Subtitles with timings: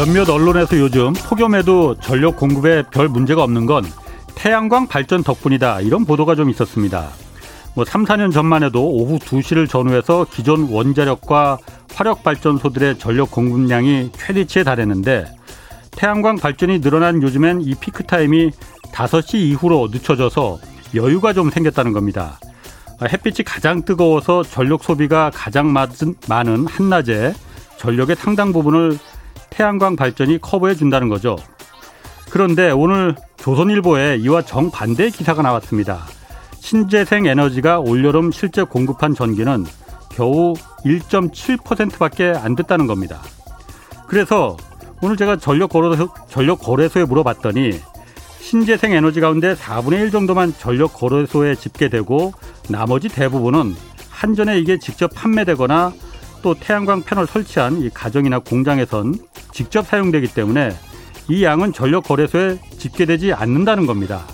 [0.00, 3.84] 몇몇 언론에서 요즘 폭염에도 전력 공급에 별 문제가 없는 건
[4.34, 7.10] 태양광 발전 덕분이다 이런 보도가 좀 있었습니다.
[7.74, 11.58] 뭐 3, 4년 전만 해도 오후 2시를 전후해서 기존 원자력과
[11.92, 15.26] 화력 발전소들의 전력 공급량이 최대치에 달했는데
[15.90, 18.52] 태양광 발전이 늘어난 요즘엔 이 피크 타임이
[18.92, 20.60] 5시 이후로 늦춰져서
[20.94, 22.40] 여유가 좀 생겼다는 겁니다.
[23.02, 27.34] 햇빛이 가장 뜨거워서 전력 소비가 가장 많은 한낮에
[27.76, 28.98] 전력의 상당 부분을
[29.50, 31.36] 태양광 발전이 커버해 준다는 거죠.
[32.30, 36.06] 그런데 오늘 조선일보에 이와 정반대의 기사가 나왔습니다.
[36.60, 39.66] 신재생 에너지가 올여름 실제 공급한 전기는
[40.10, 43.20] 겨우 1.7%밖에 안 됐다는 겁니다.
[44.06, 44.56] 그래서
[45.02, 47.80] 오늘 제가 전력 거래소, 전력 거래소에 물어봤더니
[48.40, 52.32] 신재생 에너지 가운데 4분의 1 정도만 전력 거래소에 집계되고
[52.68, 53.74] 나머지 대부분은
[54.10, 55.92] 한전에 이게 직접 판매되거나
[56.42, 59.14] 또 태양광 패널 설치한 이 가정이나 공장에선
[59.52, 60.72] 직접 사용되기 때문에
[61.28, 64.24] 이 양은 전력 거래소에 집계되지 않는다는 겁니다.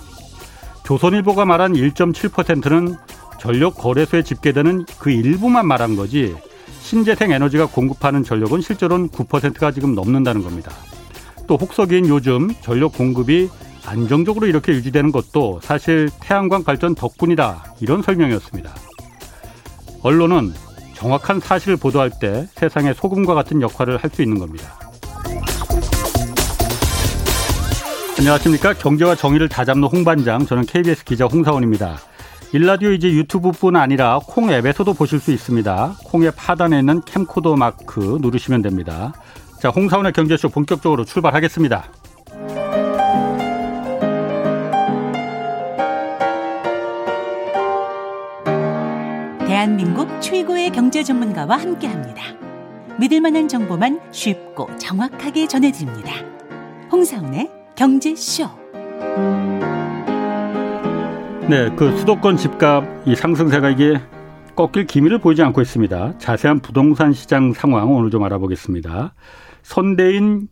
[0.83, 2.95] 조선일보가 말한 1.7%는
[3.39, 6.35] 전력 거래소에 집계되는 그 일부만 말한 거지
[6.81, 10.71] 신재생 에너지가 공급하는 전력은 실제로는 9%가 지금 넘는다는 겁니다.
[11.45, 13.49] 또 혹서기인 요즘 전력 공급이
[13.85, 18.73] 안정적으로 이렇게 유지되는 것도 사실 태양광 발전 덕분이다 이런 설명이었습니다.
[20.03, 20.53] 언론은
[20.97, 24.79] 정확한 사실을 보도할 때 세상의 소금과 같은 역할을 할 수 있는 겁니다.
[28.17, 28.73] 안녕하십니까.
[28.73, 30.45] 경제와 정의를 다잡는 홍반장.
[30.45, 31.97] 저는 KBS 기자 홍사원입니다.
[32.53, 35.97] 일라디오 이제 유튜브뿐 아니라 콩 앱에서도 보실 수 있습니다.
[36.05, 39.13] 콩의 하단에 있는 캠코더 마크 누르시면 됩니다.
[39.59, 41.91] 자, 홍사원의 경제쇼 본격적으로 출발하겠습니다.
[49.57, 52.21] 대한민국 최고의 경제 전문가와 함께 합니다.
[52.99, 56.13] 믿을 만한 정보만 쉽고 정확하게 전해드립니다.
[56.91, 58.47] 홍사원의 경제쇼.
[61.49, 63.99] 네, 그 수도권 집값 이 상승세가 이게
[64.55, 66.19] 꺾일 기미를 보이지 않고 있습니다.
[66.19, 69.15] 자세한 부동산 시장 상황 오늘 좀 알아보겠습니다.
[69.63, 70.49] 선대인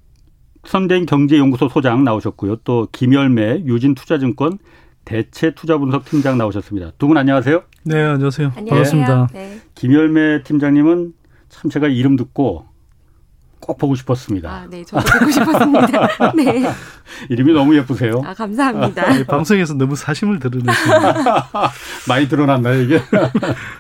[0.64, 2.56] 선대인 경제연구소 소장 나오셨고요.
[2.64, 4.58] 또 김열매 유진투자증권
[5.06, 6.92] 대체 투자 분석 팀장 나오셨습니다.
[6.98, 7.64] 두 분 안녕하세요.
[7.84, 8.54] 네, 안녕하세요.
[8.58, 8.66] 안녕하세요.
[9.06, 9.28] 반갑습니다.
[9.34, 9.60] 네.
[9.76, 11.14] 김열매 팀장님은
[11.50, 12.66] 참 제가 이름 듣고
[13.60, 14.50] 꼭 보고 싶었습니다.
[14.50, 14.84] 아, 네.
[14.84, 16.34] 저도 듣고 싶었습니다.
[16.36, 16.64] 네.
[17.30, 18.22] 이름이 너무 예쁘세요.
[18.26, 19.14] 아, 감사합니다.
[19.14, 21.52] 네, 방송에서 너무 사심을 드러내십니다.
[22.08, 23.00] 많이 드러났나요, 이게?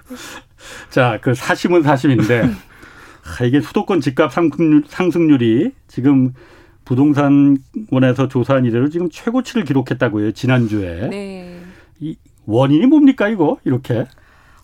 [0.90, 2.44] 자, 그 사심은 사심인데,
[3.40, 6.34] 아, 이게 수도권 집값 상승률, 상승률이 지금
[6.85, 11.07] 부동산원에서 조사한 이래로 지금 최고치를 기록했다고요, 지난주에.
[11.09, 11.59] 네.
[12.00, 12.16] 이
[12.46, 13.57] 원인이 뭡니까, 이거?
[13.66, 14.06] 이렇게.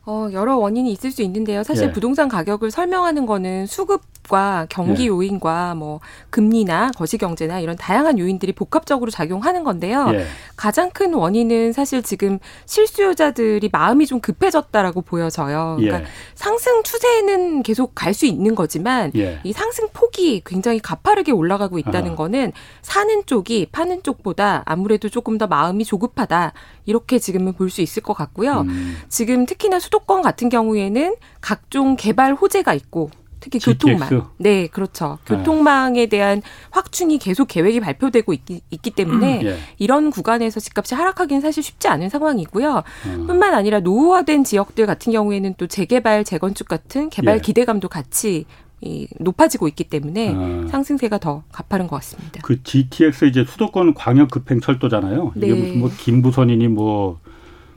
[0.06, 1.64] 어, 여러 원인이 있을 수 있는데요.
[1.64, 1.92] 사실 예.
[1.92, 5.08] 부동산 가격을 설명하는 거는 수급 과 경기 예.
[5.08, 6.00] 요인과 뭐
[6.30, 10.10] 금리나 거시 경제나 이런 다양한 요인들이 복합적으로 작용하는 건데요.
[10.14, 10.26] 예.
[10.56, 15.76] 가장 큰 원인은 사실 지금 실수요자들이 마음이 좀 급해졌다라고 보여져요.
[15.78, 16.06] 그러니까 예.
[16.36, 19.40] 상승 추세는 계속 갈 수 있는 거지만 예.
[19.44, 22.16] 이 상승 폭이 굉장히 가파르게 올라가고 있다는 아.
[22.16, 26.54] 거는 사는 쪽이 파는 쪽보다 아무래도 조금 더 마음이 조급하다
[26.86, 28.62] 이렇게 지금은 볼 수 있을 것 같고요.
[28.62, 33.10] 음, 지금 특히나 수도권 같은 경우에는 각종 개발 호재가 있고
[33.42, 34.08] 특히 GTX?
[34.08, 34.30] 교통망.
[34.38, 35.18] 네, 그렇죠.
[35.28, 35.36] 네.
[35.36, 39.58] 교통망에 대한 확충이 계속 계획이 발표되고 있기, 있기 때문에 예.
[39.78, 42.84] 이런 구간에서 집값이 하락하기는 사실 쉽지 않은 상황이고요.
[43.08, 43.28] 음.
[43.28, 47.42] 뿐만 아니라 노후화된 지역들 같은 경우에는 또 재개발, 재건축 같은 개발 예.
[47.42, 48.46] 기대감도 같이
[48.84, 50.68] 이 높아지고 있기 때문에 아.
[50.70, 52.42] 상승세가 더 가파른 것 같습니다.
[52.44, 55.34] 그 GTX 이제 수도권 광역 급행 철도잖아요.
[55.36, 55.54] 이게 네.
[55.54, 57.20] 무슨 뭐 김부선이니 뭐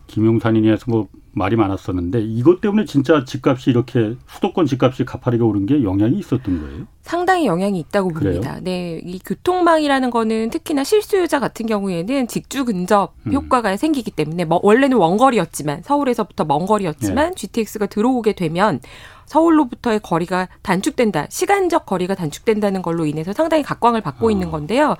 [0.07, 5.83] 김용산이니 해서 뭐 말이 많았었는데 이것 때문에 진짜 집값이 이렇게 수도권 집값이 가파르게 오른 게
[5.83, 6.87] 영향이 있었던 거예요.
[7.03, 8.41] 상당히 영향이 있다고 그래요?
[8.41, 8.61] 봅니다.
[8.63, 13.33] 네, 이 교통망이라는 거는 특히나 실수요자 같은 경우에는 직주 근접 음.
[13.33, 17.35] 효과가 생기기 때문에 뭐 원래는 원거리였지만 서울에서부터 먼 거리였지만 네.
[17.35, 18.81] GTX가 들어오게 되면
[19.27, 21.27] 서울로부터의 거리가 단축된다.
[21.29, 24.31] 시간적 거리가 단축된다는 걸로 인해서 상당히 각광을 받고 아.
[24.31, 24.97] 있는 건데요.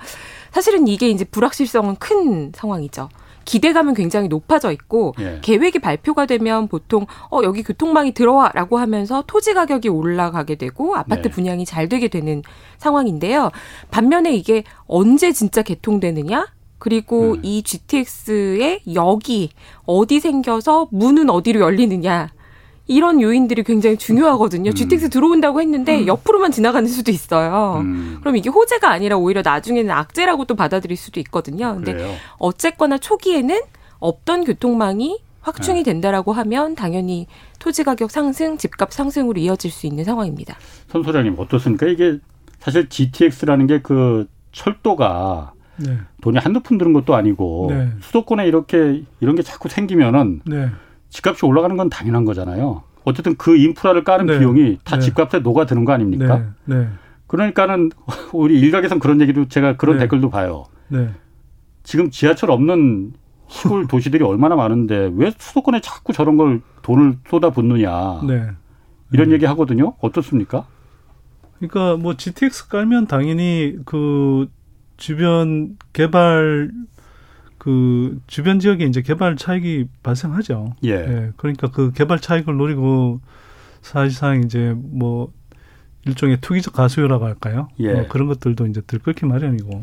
[0.51, 3.09] 사실은 이게 이제 불확실성은 큰 상황이죠.
[3.45, 5.39] 기대감은 굉장히 높아져 있고 예.
[5.41, 11.29] 계획이 발표가 되면 보통 어 여기 교통망이 들어와라고 하면서 토지 가격이 올라가게 되고 아파트 네.
[11.29, 12.41] 분양이 잘 되게 되는
[12.77, 13.51] 상황인데요.
[13.91, 16.47] 반면에 이게 언제 진짜 개통되느냐?
[16.77, 17.39] 그리고 음.
[17.43, 19.49] 이 GTX의 역이
[19.85, 22.34] 어디 생겨서 문은 어디로 열리느냐?
[22.87, 24.71] 이런 요인들이 굉장히 중요하거든요.
[24.71, 24.75] 음.
[24.75, 27.79] GTX 들어온다고 했는데 옆으로만 지나가는 수도 있어요.
[27.81, 31.75] 음, 그럼 이게 호재가 아니라 오히려 나중에는 악재라고 또 받아들일 수도 있거든요.
[31.75, 32.13] 근데 그래요.
[32.37, 33.59] 어쨌거나 초기에는
[33.99, 35.91] 없던 교통망이 확충이 네.
[35.91, 37.27] 된다라고 하면 당연히
[37.59, 40.55] 토지 가격 상승, 집값 상승으로 이어질 수 있는 상황입니다.
[40.89, 41.87] 선 소장님 어떻습니까?
[41.87, 42.19] 이게
[42.59, 45.97] 사실 GTX라는 게 그 철도가 네.
[46.21, 47.89] 돈이 한두 푼 드는 것도 아니고 네.
[48.01, 50.69] 수도권에 이렇게 이런 게 자꾸 생기면은 네.
[51.15, 52.83] 집값이 올라가는 건 당연한 거잖아요.
[53.05, 54.39] 어쨌든 그 인프라를 까는 네.
[54.39, 55.01] 비용이 다 네.
[55.01, 56.51] 집값에 녹아드는 거 아닙니까?
[56.65, 56.89] 네.
[57.27, 57.91] 그러니까는
[58.33, 60.65] 우리 일각에선 그런 얘기도 제가 그런 댓글도 봐요.
[61.83, 63.13] 지금 지하철 없는
[63.47, 68.21] 시골 도시들이 얼마나 많은데 왜 수도권에 자꾸 저런 걸 돈을 쏟아붓느냐.
[69.13, 69.93] 이런 얘기 하거든요.
[70.01, 70.67] 어떻습니까?
[71.59, 74.49] 그러니까 뭐 GTX 깔면 당연히 그
[74.97, 76.71] 주변 개발
[77.65, 80.75] 그 주변 지역에 이제 개발 차익이 발생하죠.
[80.83, 80.91] 예.
[80.91, 81.31] 예.
[81.35, 83.21] 그러니까 그 개발 차익을 노리고
[83.81, 85.33] 사실상 이제 뭐
[86.05, 87.69] 일종의 투기적 가수요라고 할까요?
[87.79, 87.91] 예.
[87.91, 89.81] 뭐 그런 것들도 이제 들끓기 마련이고.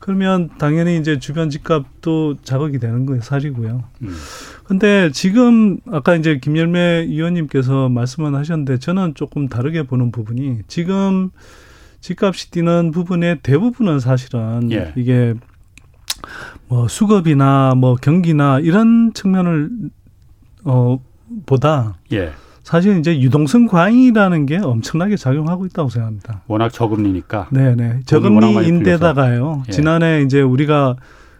[0.00, 3.84] 그러면 당연히 이제 주변 집값도 자극이 되는 거예요, 사실이고요.
[4.02, 4.16] 음.
[4.64, 11.30] 근데 지금 아까 이제 김열매 의원님께서 말씀을 하셨는데 저는 조금 다르게 보는 부분이 지금
[12.00, 14.92] 집값이 뛰는 부분의 대부분은 사실은 예.
[14.96, 15.34] 이게
[16.68, 19.70] 뭐 수급이나 뭐 경기나 이런 측면을
[20.64, 20.98] 어
[21.46, 22.32] 보다 예.
[22.62, 26.42] 사실 이제 유동성 과잉이라는 게 엄청나게 작용하고 있다고 생각합니다.
[26.48, 27.48] 워낙 저금리니까.
[27.50, 28.00] 네네.
[28.04, 29.62] 저금리인데다가요.
[29.68, 29.72] 예.
[29.72, 30.96] 지난해 이제 우리가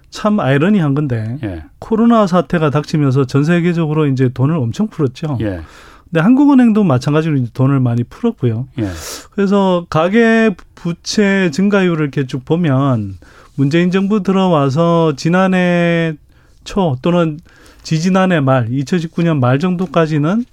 [0.08, 1.64] 참 아이러니한 건데 예.
[1.78, 5.36] 코로나 사태가 닥치면서 전 세계적으로 이제 돈을 엄청 풀었죠.
[5.42, 5.60] 예.
[6.04, 8.68] 근데 한국은행도 마찬가지로 돈을 많이 풀었고요.
[8.78, 8.88] 예.
[9.32, 13.18] 그래서 가계 부채 증가율을 이렇게 쭉 보면
[13.58, 16.14] 문재인 정부 들어와서 지난해
[16.62, 17.40] 초 또는
[17.82, 20.44] 지지난해 말 2019년 말 정도까지는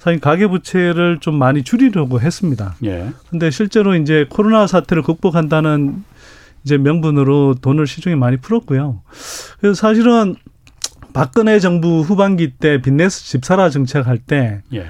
[0.00, 2.74] 사실 가계 부채를 좀 많이 줄이려고 했습니다.
[2.84, 3.12] 예.
[3.30, 6.02] 근데 실제로 이제 코로나 사태를 극복한다는
[6.64, 9.02] 이제 명분으로 돈을 시중에 많이 풀었고요.
[9.60, 10.34] 그래서 사실은
[11.12, 14.86] 박근혜 정부 후반기 때 빚내서 집 사라 정책할 때 예.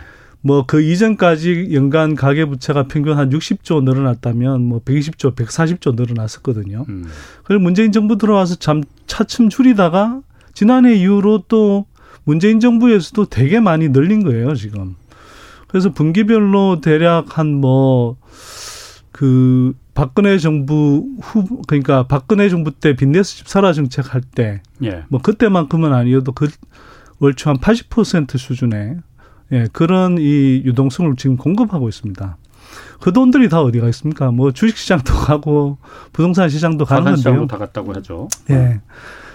[0.49, 6.85] 뭐 그 이전까지 연간 가계 부채가 평균 한 60조 늘어났다면 뭐 120조, 140조 늘어났었거든요.
[6.89, 7.07] 음.
[7.45, 10.21] 그리고 문재인 정부 들어와서 참 차츰 줄이다가
[10.55, 11.87] 지난해 이후로 또
[12.25, 14.97] 문재인 정부에서도 되게 많이 늘린 거예요, 지금.
[15.69, 18.17] 그래서 분기별로 대략 한 뭐
[19.19, 25.03] 그 박근혜 정부 후 그러니까 박근혜 정부 때 빚내서 집 사라 정책 할때 예.
[25.09, 26.47] 뭐 그때만큼은 아니어도 그
[27.19, 28.99] 월초 한 80% 수준의
[29.53, 32.37] 예, 그런 이 유동성을 지금 공급하고 있습니다.
[33.01, 34.31] 그 돈들이 다 어디 가 있습니까?
[34.31, 35.79] 뭐 주식 시장도 가고
[36.13, 37.17] 부동산 시장도 가는 건데요.
[37.17, 38.29] 시장도 다 갔다고 하죠.
[38.51, 38.81] 예.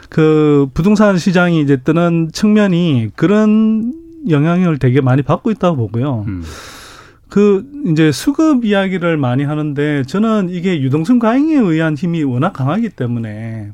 [0.09, 3.93] 그 부동산 시장이 이제 뜨는 측면이 그런
[4.29, 6.25] 영향을 되게 많이 받고 있다고 보고요.
[6.27, 6.43] 음.
[7.29, 13.71] 그 이제 수급 이야기를 많이 하는데 저는 이게 유동성 과잉에 의한 힘이 워낙 강하기 때문에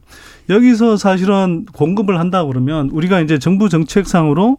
[0.49, 4.57] 여기서 사실은 공급을 한다 그러면 우리가 이제 정부 정책상으로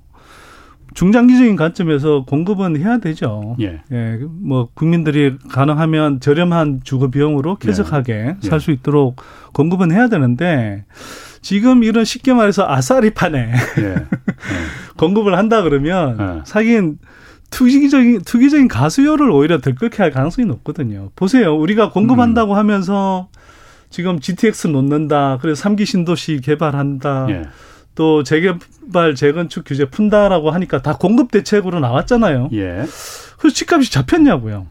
[0.95, 3.57] 중장기적인 관점에서 공급은 해야 되죠.
[3.61, 3.81] 예.
[3.93, 4.19] 예.
[4.23, 8.37] 뭐 국민들이 가능하면 저렴한 주거 비용으로 쾌적하게 예.
[8.43, 8.49] 예.
[8.49, 9.23] 살수 있도록
[9.53, 10.85] 공급은 해야 되는데
[11.43, 13.95] 지금 이런 쉽게 말해서 아싸리판에 예.
[14.99, 16.43] 공급을 한다 그러면 예.
[16.45, 16.99] 사긴
[17.51, 21.11] 투기적인 투기적인 가수요를 오히려 들끓게 할 가능성이 높거든요.
[21.17, 21.57] 보세요.
[21.57, 22.57] 우리가 공급한다고 음.
[22.57, 23.29] 하면서
[23.91, 25.39] 지금 GTX 놓는다.
[25.41, 27.27] 그래서 삼기 신도시 개발한다.
[28.01, 28.03] 예.
[28.03, 32.49] 또 재개발 재건축 규제 푼다라고 하니까 다 공급 대책으로 나왔잖아요.
[32.55, 32.87] 예.
[33.39, 34.67] 그 집값이 잡혔냐고요.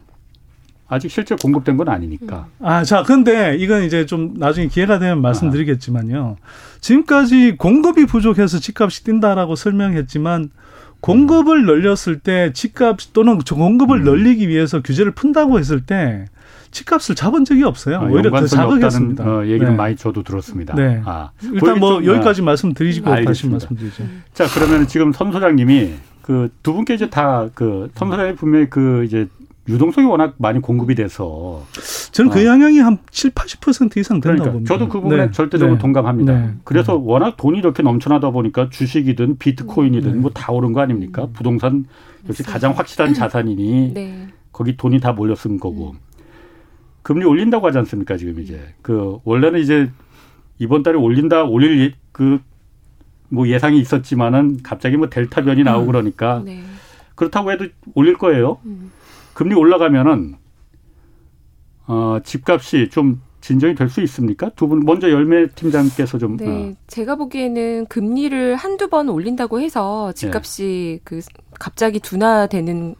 [0.88, 2.48] 아직 실제 공급된 건 아니니까.
[2.58, 6.38] 아, 자, 근데 이건 이제 좀 나중에 기회가 되면 말씀드리겠지만요.
[6.80, 10.50] 지금까지 공급이 부족해서 집값이 뛴다라고 설명했지만
[10.98, 14.04] 공급을 늘렸을 때 집값 또는 공급을 음.
[14.04, 16.26] 늘리기 위해서 규제를 푼다고 했을 때
[16.70, 17.96] 집값을 잡은 적이 없어요.
[17.98, 19.24] 아, 오히려 더 자극했습니다.
[19.24, 19.76] 어, 얘기는 네.
[19.76, 20.74] 많이 저도 들었습니다.
[20.74, 21.02] 네.
[21.04, 24.04] 아, 일단 뭐 여기까지 말씀드리시고 알 다시 말씀드리죠.
[24.34, 29.26] 자 그러면 지금 선 소장님이 그 두 분께 이제 다그선 소장님 분명히 그 이제
[29.68, 31.64] 유동성이 워낙 많이 공급이 돼서
[32.12, 32.44] 저는 그 어.
[32.44, 34.74] 영향이 한 7, 80% 이상 된다고 그러니까 봅니다.
[34.74, 35.30] 저도 그 부분에 네.
[35.30, 35.80] 절대적으로 네.
[35.80, 36.32] 동감합니다.
[36.32, 36.54] 네.
[36.64, 37.00] 그래서 네.
[37.04, 40.18] 워낙 돈이 이렇게 넘쳐나다 보니까 주식이든 비트코인이든 네.
[40.18, 41.28] 뭐다 오른 거 아닙니까?
[41.32, 41.84] 부동산
[42.28, 44.28] 역시 가장 확실한 자산이니 네.
[44.52, 45.94] 거기 돈이 다 몰려 쓴 거고.
[47.02, 49.90] 금리 올린다고 하지 않습니까 지금 이제 그 원래는 이제
[50.58, 55.92] 이번 달에 올린다 올릴 예, 그뭐 예상이 있었지만은 갑자기 뭐 델타 변이 나오고 음.
[55.92, 56.62] 그러니까 네.
[57.14, 58.58] 그렇다고 해도 올릴 거예요.
[58.66, 58.90] 음.
[59.34, 60.34] 금리 올라가면은
[61.86, 64.50] 어 집값이 좀 진정이 될 수 있습니까?
[64.50, 66.36] 두 분 먼저 열매 팀장께서 좀.
[66.36, 66.74] 네, 어.
[66.86, 71.00] 제가 보기에는 금리를 한두 번 올린다고 해서 집값이 예.
[71.04, 71.20] 그
[71.58, 72.94] 갑자기 둔화되는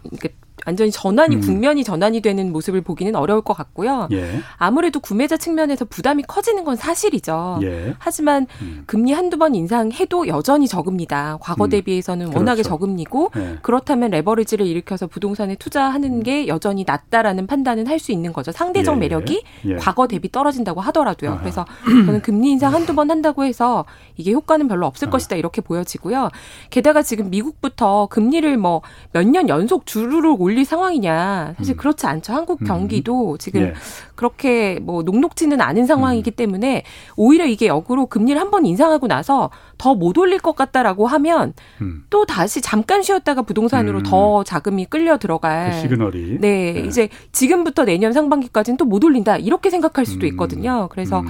[0.71, 1.41] 완전히 전환이 음.
[1.41, 4.09] 국면이 전환이 되는 모습을 보기는 어려울 것 같고요.
[4.13, 4.41] 예.
[4.57, 7.59] 아무래도 구매자 측면에서 부담이 커지는 건 사실이죠.
[7.63, 7.95] 예.
[7.99, 8.85] 하지만 음.
[8.87, 11.39] 금리 한두 번 인상해도 여전히 적습니다.
[11.41, 11.71] 과거 음.
[11.71, 12.39] 대비해서는 그렇죠.
[12.39, 13.59] 워낙에 적음이고 예.
[13.63, 16.23] 그렇다면 레버리지를 일으켜서 부동산에 투자하는 음.
[16.23, 18.51] 게 여전히 낮다라는 판단은 할 수 있는 거죠.
[18.51, 18.99] 상대적 예.
[18.99, 19.77] 매력이 예.
[19.77, 21.33] 과거 대비 떨어진다고 하더라도요.
[21.33, 21.41] 아하.
[21.41, 23.85] 그래서 저는 금리 인상 한두 번 한다고 해서
[24.21, 25.13] 이게 효과는 별로 없을 아하.
[25.13, 26.29] 것이다 이렇게 보여지고요.
[26.71, 28.83] 게다가 지금 미국부터 금리를 뭐
[29.15, 31.55] 몇 년 연속 주르륵 올릴 상황이냐.
[31.59, 31.77] 사실 음.
[31.77, 32.33] 그렇지 않죠.
[32.33, 32.67] 한국 음.
[32.67, 33.75] 경기도 지금 예.
[34.15, 36.37] 그렇게 뭐 녹록지는 않은 상황이기 음.
[36.37, 36.83] 때문에
[37.17, 42.05] 오히려 이게 역으로 금리를 한 번 인상하고 나서 더 못 올릴 것 같다라고 하면 음.
[42.11, 44.03] 또 다시 잠깐 쉬었다가 부동산으로 음.
[44.03, 49.37] 더 자금이 끌려 들어갈 그 시그널이 네, 네, 이제 지금부터 내년 상반기까지는 또 못 올린다
[49.37, 50.33] 이렇게 생각할 수도 음.
[50.33, 50.89] 있거든요.
[50.91, 51.23] 그래서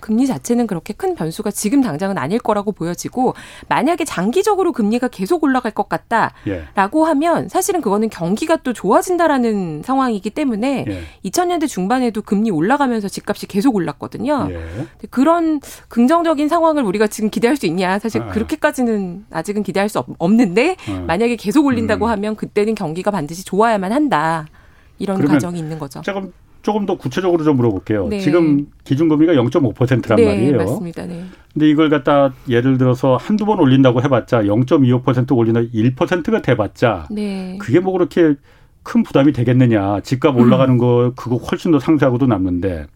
[0.00, 3.34] 금리 자체는 그렇게 큰 변수가 지금 당장은 아닐 거라고 보여지고
[3.68, 7.08] 만약에 장기적으로 금리가 계속 올라갈 것 같다라고 예.
[7.08, 11.02] 하면 사실은 그거는 경기가 또 좋아진다라는 상황이기 때문에 예.
[11.30, 14.48] 2000년대 중반에도 금리 올라가면서 집값이 계속 올랐거든요.
[14.50, 14.86] 예.
[15.10, 17.98] 그런 긍정적인 상황을 우리가 지금 기대할 수 있냐?
[17.98, 18.28] 사실 아.
[18.28, 21.04] 그렇게까지는 아직은 기대할 수 없 는데 아.
[21.06, 22.10] 만약에 계속 올린다고 음.
[22.10, 24.46] 하면 그때는 경기가 반드시 좋아야만 한다.
[24.98, 26.02] 이런 가정이 있는 거죠.
[26.02, 28.08] 조금 조금 더 구체적으로 좀 물어볼게요.
[28.08, 28.20] 네.
[28.20, 30.56] 지금 기준금리가 0.5%란 네, 말이에요.
[30.58, 31.06] 맞습니다.
[31.06, 31.24] 네.
[31.52, 37.56] 근데 이걸 갖다 예를 들어서 한두 번 올린다고 해봤자 0.25% 올리나 1%가 돼봤자 네.
[37.60, 38.34] 그게 뭐 그렇게
[38.82, 40.00] 큰 부담이 되겠느냐.
[40.00, 40.78] 집값 올라가는 음.
[40.78, 42.86] 거 그거 훨씬 더 상세하고도 남는데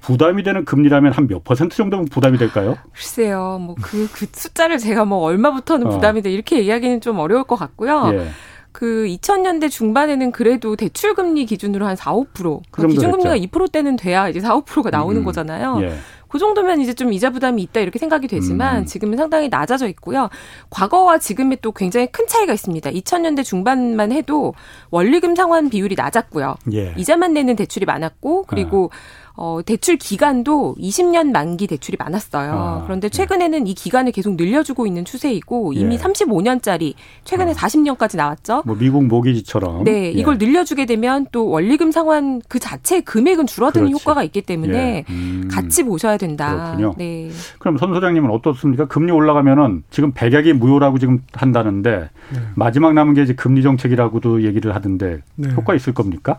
[0.00, 2.76] 부담이 되는 금리라면 한 몇 퍼센트 정도면 부담이 될까요?
[2.92, 3.58] 글쎄요.
[3.60, 5.90] 뭐 그 그 숫자를 제가 뭐 얼마부터는 어.
[5.90, 8.10] 부담이 돼 이렇게 이야기는 좀 어려울 것 같고요.
[8.12, 8.28] 예.
[8.74, 12.60] 그 2000년대 중반에는 그래도 대출 금리 기준으로 한 4, 5%.
[12.72, 15.24] 그 기준 금리가 2%대는 돼야 이제 4, 5%가 나오는 음.
[15.24, 15.78] 거잖아요.
[15.82, 15.94] 예.
[16.26, 18.84] 그 정도면 이제 좀 이자 부담이 있다 이렇게 생각이 되지만 음.
[18.84, 20.28] 지금은 상당히 낮아져 있고요.
[20.70, 22.90] 과거와 지금의 또 굉장히 큰 차이가 있습니다.
[22.90, 24.54] 2000년대 중반만 해도
[24.90, 26.56] 원리금 상환 비율이 낮았고요.
[26.72, 26.94] 예.
[26.96, 29.23] 이자만 내는 대출이 많았고 그리고 아.
[29.36, 32.52] 어, 대출 기간도 20년 만기 대출이 많았어요.
[32.52, 33.16] 아, 그런데 네.
[33.16, 33.70] 최근에는 네.
[33.70, 35.98] 이 기간을 계속 늘려주고 있는 추세이고 이미 예.
[35.98, 37.54] 35년짜리 최근에 아.
[37.54, 38.62] 40년까지 나왔죠.
[38.64, 39.84] 뭐 미국 모기지처럼.
[39.84, 40.10] 네, 예.
[40.10, 44.02] 이걸 늘려주게 되면 또 원리금 상환 그 자체의 금액은 줄어드는 그렇지.
[44.02, 45.12] 효과가 있기 때문에 예.
[45.12, 45.48] 음.
[45.50, 46.54] 같이 보셔야 된다.
[46.54, 46.94] 그렇군요.
[46.96, 47.30] 네.
[47.58, 48.86] 그럼 선 소장님은 어떻습니까?
[48.86, 52.38] 금리 올라가면은 지금 백약이 무효라고 지금 한다는데 네.
[52.54, 55.50] 마지막 남은 게 이제 금리 정책이라고도 얘기를 하던데 네.
[55.56, 56.38] 효과 있을 겁니까?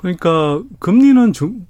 [0.00, 1.66] 그러니까 금리는 중,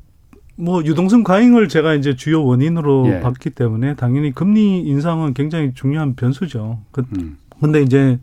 [0.57, 3.21] 뭐 유동성 과잉을 제가 이제 주요 원인으로 예.
[3.21, 6.79] 봤기 때문에 당연히 금리 인상은 굉장히 중요한 변수죠.
[6.93, 7.39] 그, 음.
[7.61, 8.19] 근데 이제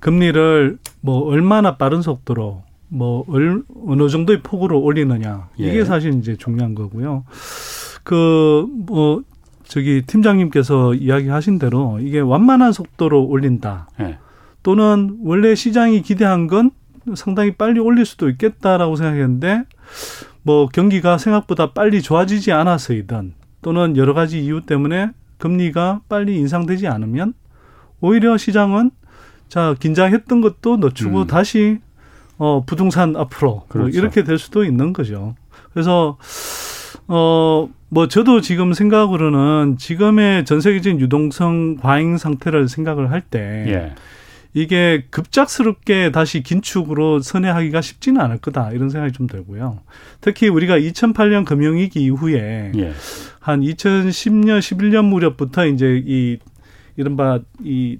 [0.00, 5.84] 금리를 뭐 얼마나 빠른 속도로 뭐 얼, 어느 정도의 폭으로 올리느냐 이게 예.
[5.84, 7.24] 사실 이제 중요한 거고요.
[8.02, 9.22] 그 뭐
[9.64, 13.88] 저기 팀장님께서 이야기하신 대로 이게 완만한 속도로 올린다.
[14.00, 14.18] 예.
[14.62, 16.70] 또는 원래 시장이 기대한 건
[17.14, 19.64] 상당히 빨리 올릴 수도 있겠다라고 생각했는데
[20.42, 27.34] 뭐 경기가 생각보다 빨리 좋아지지 않아서이든 또는 여러 가지 이유 때문에 금리가 빨리 인상되지 않으면
[28.00, 28.90] 오히려 시장은
[29.48, 31.26] 자 긴장했던 것도 늦추고 음.
[31.26, 31.78] 다시
[32.36, 33.90] 어 부동산 앞으로 뭐 그렇죠.
[33.90, 35.34] 뭐 이렇게 될 수도 있는 거죠.
[35.72, 36.18] 그래서
[37.08, 43.94] 어 뭐 저도 지금 생각으로는 지금의 전 세계적인 유동성 과잉 상태를 생각을 할때 예.
[44.54, 49.80] 이게 급작스럽게 다시 긴축으로 선회하기가 쉽지는 않을 거다 이런 생각이 좀 들고요.
[50.20, 52.92] 특히 우리가 2008년 금융위기 이후에 예.
[53.40, 56.38] 한 2010년 11년 무렵부터 이제 이
[56.96, 57.98] 이른바 이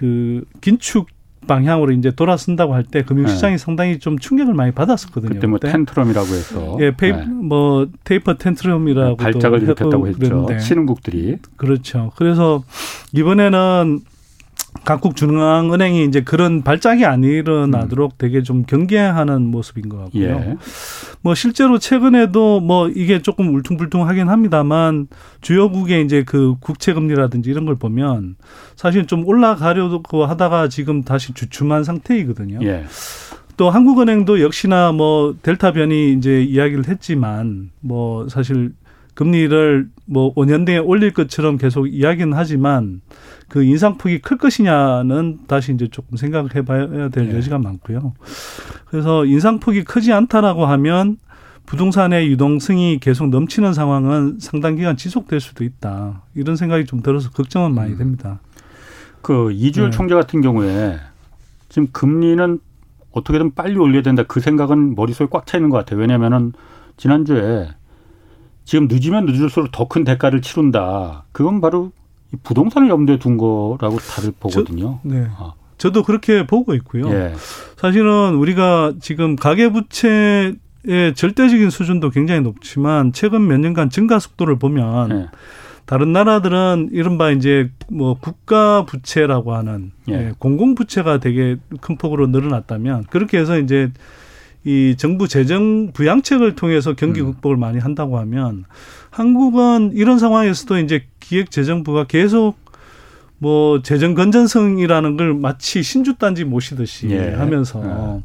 [0.00, 1.08] 그 긴축
[1.46, 3.58] 방향으로 이제 돌아선다고 할 때 금융시장이 네.
[3.58, 5.34] 상당히 좀 충격을 많이 받았었거든요.
[5.34, 5.72] 그때 뭐 그때.
[5.72, 7.24] 텐트럼이라고 해서 예, 페이, 네.
[7.26, 10.46] 뭐 테이퍼 텐트럼이라고 발작을 일으켰다고 했죠.
[10.58, 12.12] 신흥국들이 그렇죠.
[12.16, 12.64] 그래서
[13.12, 14.00] 이번에는
[14.84, 18.16] 각국 중앙은행이 이제 그런 발작이 안 일어나도록 음.
[18.18, 20.22] 되게 좀 경계하는 모습인 것 같고요.
[20.22, 20.56] 예.
[21.22, 25.08] 뭐 실제로 최근에도 뭐 이게 조금 울퉁불퉁하긴 합니다만
[25.42, 28.36] 주요국의 이제 그 국채 금리라든지 이런 걸 보면
[28.76, 32.60] 사실 좀 올라가려고 하다가 지금 다시 주춤한 상태이거든요.
[32.62, 32.84] 예.
[33.56, 38.72] 또 한국은행도 역시나 뭐 델타 변이 이제 이야기를 했지만 뭐 사실
[39.14, 43.02] 금리를 뭐 5년 내에 올릴 것처럼 계속 이야기는 하지만
[43.50, 47.36] 그 인상폭이 클 것이냐는 다시 이제 조금 생각을 해봐야 될 네.
[47.36, 48.14] 여지가 많고요.
[48.86, 51.18] 그래서 인상폭이 크지 않다라고 하면
[51.66, 56.22] 부동산의 유동성이 계속 넘치는 상황은 상당 기간 지속될 수도 있다.
[56.36, 57.98] 이런 생각이 좀 들어서 걱정은 많이 음.
[57.98, 58.40] 됩니다.
[59.20, 59.96] 그 이주열 네.
[59.96, 60.98] 총재 같은 경우에
[61.68, 62.60] 지금 금리는
[63.10, 64.22] 어떻게든 빨리 올려야 된다.
[64.22, 65.98] 그 생각은 머릿속에 꽉 차 있는 것 같아요.
[65.98, 66.52] 왜냐면은
[66.96, 67.68] 지난주에
[68.64, 71.24] 지금 늦으면 늦을수록 더 큰 대가를 치른다.
[71.32, 71.90] 그건 바로
[72.42, 75.00] 부동산을 염두에 둔 거라고 다들 보거든요.
[75.02, 75.26] 저, 네.
[75.36, 77.10] 아, 저도 그렇게 보고 있고요.
[77.10, 77.34] 예.
[77.76, 80.54] 사실은 우리가 지금 가계부채의
[81.14, 85.28] 절대적인 수준도 굉장히 높지만 최근 몇 년간 증가 속도를 보면 예.
[85.86, 90.14] 다른 나라들은 이른바 이제 뭐 국가 부채라고 하는 예.
[90.14, 93.90] 예 공공 부채가 되게 큰 폭으로 늘어났다면 그렇게 해서 이제
[94.64, 97.32] 이 정부 재정 부양책을 통해서 경기 음.
[97.32, 98.64] 극복을 많이 한다고 하면
[99.10, 102.56] 한국은 이런 상황에서도 이제 기획재정부가 계속
[103.38, 107.30] 뭐 재정 건전성이라는 걸 마치 신주단지 모시듯이 예.
[107.30, 108.22] 하면서 예.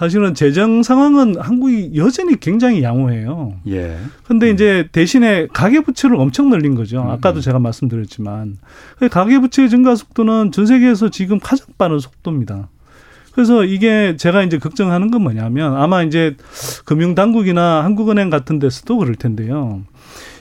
[0.00, 3.52] 사실은 재정 상황은 한국이 여전히 굉장히 양호해요.
[3.68, 3.98] 예.
[4.24, 4.54] 근데 음.
[4.54, 7.02] 이제 대신에 가계 부채를 엄청 늘린 거죠.
[7.02, 7.10] 음.
[7.10, 8.56] 아까도 제가 말씀드렸지만
[9.10, 12.70] 가계 부채 증가 속도는 전 세계에서 지금 가장 빠른 속도입니다.
[13.40, 16.36] 그래서 이게 제가 이제 걱정하는 건 뭐냐면 아마 이제
[16.84, 19.80] 금융당국이나 한국은행 같은 데서도 그럴 텐데요.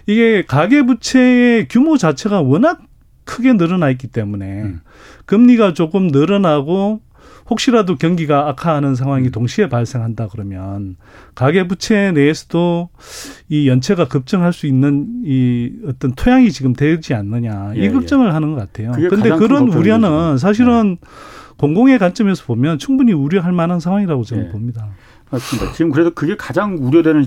[0.05, 2.81] 이게 가계부채의 규모 자체가 워낙
[3.23, 4.81] 크게 늘어나 있기 때문에 음.
[5.27, 6.99] 금리가 조금 늘어나고
[7.49, 9.31] 혹시라도 경기가 악화하는 상황이 음.
[9.31, 10.97] 동시에 발생한다 그러면
[11.35, 12.89] 가계 부채 내에서도
[13.47, 18.31] 이 연체가 급증할 수 있는 이 어떤 토양이 지금 되지 않느냐 이 예, 걱정을 예.
[18.31, 18.91] 하는 것 같아요.
[18.91, 21.07] 그런데 그런 우려는 사실은 네.
[21.59, 24.49] 공공의 관점에서 보면 충분히 우려할 만한 상황이라고 저는 네.
[24.49, 24.87] 봅니다.
[25.29, 25.73] 맞습니다.
[25.73, 27.25] 지금 그래서 그게 가장 우려되는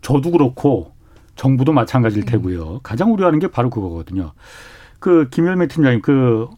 [0.00, 0.92] 저도 그렇고
[1.34, 2.32] 정부도 마찬가지일 네.
[2.32, 2.80] 테고요.
[2.84, 4.32] 가장 우려하는 게 바로 그거거든요.
[5.00, 6.48] 그 김열매 팀장님 그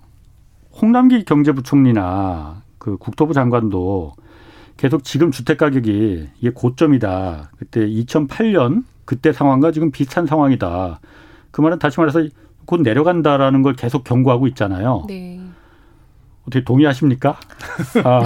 [0.80, 4.12] 홍남기 경제부총리나 그 국토부 장관도
[4.76, 7.50] 계속 지금 주택 가격이 이게 고점이다.
[7.56, 11.00] 그때 2008년 그때 상황과 지금 비슷한 상황이다.
[11.50, 12.26] 그 말은 다시 말해서
[12.66, 15.04] 곧 내려간다라는 걸 계속 경고하고 있잖아요.
[15.08, 15.40] 네.
[16.46, 17.36] 어떻게 동의하십니까?
[18.04, 18.22] 아.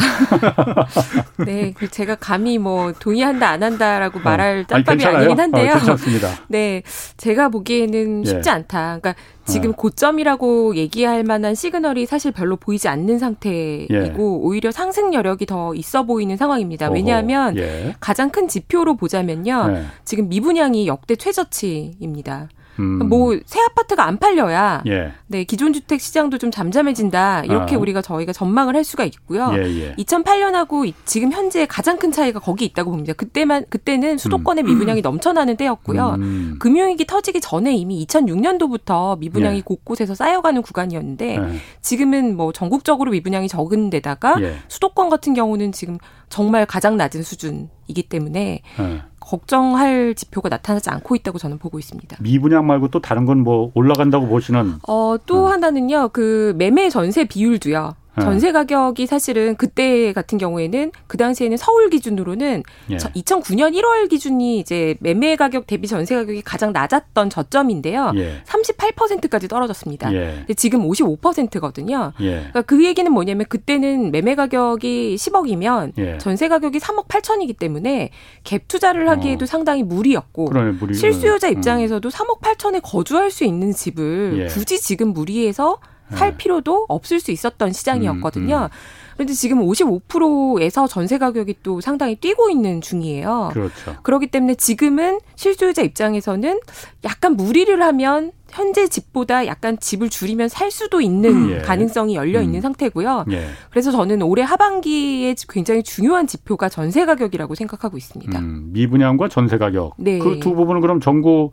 [1.44, 4.22] 네, 그 제가 감히 뭐 동의한다 안 한다라고 어.
[4.22, 5.70] 말할 짬밥이 아니, 긴 한데요.
[5.72, 6.28] 어, 괜찮습니다.
[6.48, 6.82] 네,
[7.16, 8.52] 제가 보기에는 쉽지 예.
[8.52, 8.98] 않다.
[9.00, 9.14] 그러니까
[9.46, 9.72] 지금 어.
[9.72, 14.12] 고점이라고 얘기할 만한 시그널이 사실 별로 보이지 않는 상태이고 예.
[14.18, 16.90] 오히려 상승 여력이 더 있어 보이는 상황입니다.
[16.90, 17.96] 왜냐하면 예.
[18.00, 19.84] 가장 큰 지표로 보자면요, 네.
[20.04, 22.48] 지금 미분양이 역대 최저치입니다.
[22.78, 23.08] 음.
[23.08, 25.12] 뭐새 아파트가 안 팔려야 예.
[25.26, 27.78] 네 기존 주택 시장도 좀 잠잠해진다 이렇게 아.
[27.78, 29.52] 우리가 저희가 전망을 할 수가 있고요.
[29.54, 29.94] 예, 예.
[29.96, 33.12] 2008년하고 지금 현재 가장 큰 차이가 거기 있다고 봅니다.
[33.12, 34.66] 그때만 그때는 수도권의 음.
[34.66, 36.16] 미분양이 넘쳐나는 때였고요.
[36.18, 36.56] 음.
[36.58, 39.62] 금융위기 터지기 전에 이미 2006년도부터 미분양이 예.
[39.62, 41.60] 곳곳에서 쌓여가는 구간이었는데 예.
[41.80, 44.56] 지금은 뭐 전국적으로 미분양이 적은 데다가 예.
[44.68, 49.02] 수도권 같은 경우는 지금 정말 가장 낮은 수준이기 때문에 네.
[49.30, 52.16] 걱정할 지표가 나타나지 않고 있다고 저는 보고 있습니다.
[52.20, 54.74] 미분양 말고 또 다른 건 뭐 올라간다고 보시는?
[54.88, 55.52] 어, 또 네.
[55.52, 57.94] 하나는요, 그 매매 전세 비율도요.
[58.16, 58.24] 네.
[58.24, 62.96] 전세 가격이 사실은 그때 같은 경우에는 그 당시에는 서울 기준으로는 예.
[62.96, 68.12] 2009년 1월 기준이 이제 매매 가격 대비 전세 가격이 가장 낮았던 저점인데요.
[68.16, 68.42] 예.
[68.44, 70.12] 38%까지 떨어졌습니다.
[70.12, 70.34] 예.
[70.38, 72.12] 근데 지금 55%거든요.
[72.20, 72.30] 예.
[72.30, 76.18] 그러니까 그 얘기는 뭐냐면 그때는 매매 가격이 10억이면 예.
[76.18, 78.10] 전세 가격이 3억 8천이기 때문에
[78.44, 79.46] 갭 투자를 하기에도 어.
[79.46, 80.94] 상당히 무리였고 그러네, 무리.
[80.94, 81.52] 실수요자 음.
[81.52, 82.10] 입장에서도 음.
[82.10, 84.46] 3억 8천에 거주할 수 있는 집을 예.
[84.46, 85.78] 굳이 지금 무리해서
[86.12, 86.36] 살 네.
[86.36, 88.56] 필요도 없을 수 있었던 시장이었거든요.
[88.56, 88.68] 음, 음.
[89.14, 93.50] 그런데 지금 55%에서 전세 가격이 또 상당히 뛰고 있는 중이에요.
[93.52, 93.96] 그렇죠.
[94.02, 96.58] 그렇기 때문에 지금은 실수요자 입장에서는
[97.04, 101.50] 약간 무리를 하면 현재 집보다 약간 집을 줄이면 살 수도 있는 음.
[101.50, 101.58] 예.
[101.58, 102.62] 가능성이 열려 있는 음.
[102.62, 103.26] 상태고요.
[103.30, 103.44] 예.
[103.68, 108.38] 그래서 저는 올해 하반기에 굉장히 중요한 지표가 전세 가격이라고 생각하고 있습니다.
[108.38, 109.94] 음, 미분양과 전세 가격.
[109.98, 110.18] 네.
[110.18, 111.50] 그 두 부분은 그럼 정부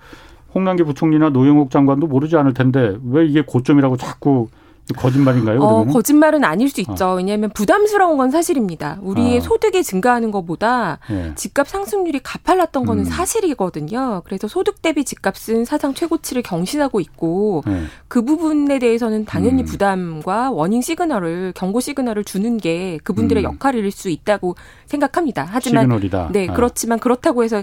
[0.57, 4.47] 홍남기 부총리나 노영욱 장관도 모르지 않을 텐데 왜 이게 고점이라고 자꾸
[4.95, 5.59] 거짓말인가요?
[5.59, 7.07] 어, 거짓말은 아닐 수 있죠.
[7.07, 7.15] 어.
[7.15, 8.99] 왜냐하면 부담스러운 건 사실입니다.
[9.01, 9.41] 우리의 어.
[9.41, 11.33] 소득이 증가하는 것보다 예.
[11.35, 13.05] 집값 상승률이 가팔랐던 거는 음.
[13.05, 14.21] 사실이거든요.
[14.23, 17.83] 그래서 소득 대비 집값은 사상 최고치를 경신하고 있고 예.
[18.07, 19.65] 그 부분에 대해서는 당연히 음.
[19.65, 23.51] 부담과 워닝 시그널을 경고 시그널을 주는 게 그분들의 음.
[23.51, 25.45] 역할일 수 있다고 생각합니다.
[25.49, 26.29] 하지만 시그널이다.
[26.31, 26.53] 네 아.
[26.53, 27.61] 그렇지만 그렇다고 해서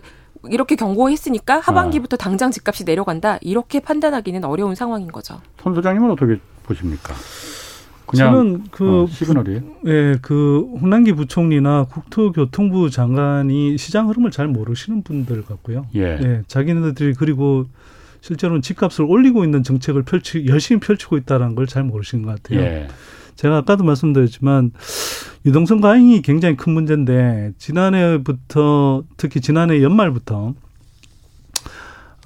[0.51, 2.19] 이렇게 경고했으니까 하반기부터 아.
[2.19, 5.41] 당장 집값이 내려간다 이렇게 판단하기는 어려운 상황인 거죠.
[5.63, 7.15] 손 소장님은 어떻게 보십니까?
[8.07, 15.03] 그냥 저는 그 어, 시그널이 예, 그 홍남기 부총리나 국토교통부 장관이 시장 흐름을 잘 모르시는
[15.03, 15.87] 분들 같고요.
[15.95, 16.19] 예.
[16.23, 17.65] 예 자기네들이 그리고
[18.21, 22.61] 실제로는 집값을 올리고 있는 정책을 펼치 열심히 펼치고 있다는 걸 잘 모르시는 것 같아요.
[22.61, 22.89] 예.
[23.37, 24.73] 제가 아까도 말씀드렸지만
[25.47, 30.55] 유동성 과잉이 굉장히 큰 문제인데 지난해부터 특히 지난해 연말부터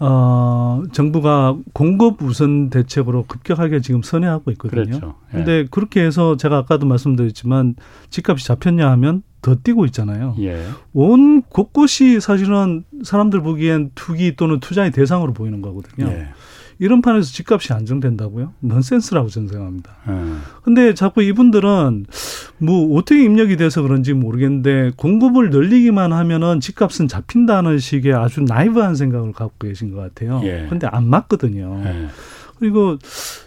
[0.01, 4.85] 어, 정부가 공급 우선 대책으로 급격하게 지금 선회하고 있거든요.
[4.85, 5.15] 그렇죠.
[5.33, 5.37] 예.
[5.37, 7.75] 근데 그렇게 해서 제가 아까도 말씀드렸지만
[8.11, 10.37] 집값이 잡혔냐 하면 더 뛰고 있잖아요.
[10.41, 10.65] 예.
[10.93, 16.09] 온 곳곳이 사실은 사람들 보기엔 투기 또는 투자의 대상으로 보이는 거거든요.
[16.11, 16.29] 예.
[16.79, 18.53] 이런 판에서 집값이 안정된다고요?
[18.61, 19.97] 넌센스라고 저는 생각합니다.
[20.09, 20.41] 음.
[20.63, 22.07] 근데 자꾸 이분들은
[22.59, 29.33] 뭐 어떻게 입력이 돼서 그런지 모르겠는데 공급을 늘리기만 하면은 집값은 잡힌다는 식의 아주 나이브한 생각을
[29.33, 30.41] 갖고 계신 것 같아요.
[30.45, 30.67] 예.
[30.69, 31.83] 근데 안 맞거든요.
[31.85, 32.09] 예.
[32.59, 32.99] 그리고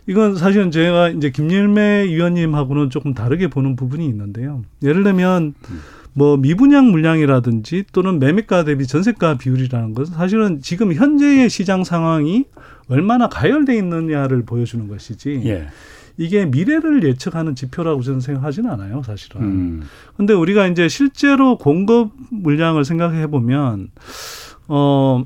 [0.08, 4.64] 이건 사실은 제가 이제 김일매 위원님하고는 조금 다르게 보는 부분이 있는데요.
[4.84, 5.54] 예를 들면
[6.14, 12.46] 뭐 미분양 물량이라든지 또는 매매가 대비 전세가 비율이라는 것은 사실은 지금 현재의 시장 상황이
[12.90, 15.42] 얼마나 가열돼 있느냐를 보여주는 것이지.
[15.46, 15.68] 예.
[16.18, 19.42] 이게 미래를 예측하는 지표라고 저는 생각하지는 않아요, 사실은.
[19.42, 19.84] 음.
[20.18, 23.90] 근데 우리가 이제 실제로 공급 물량을 생각해 보면
[24.68, 25.24] 어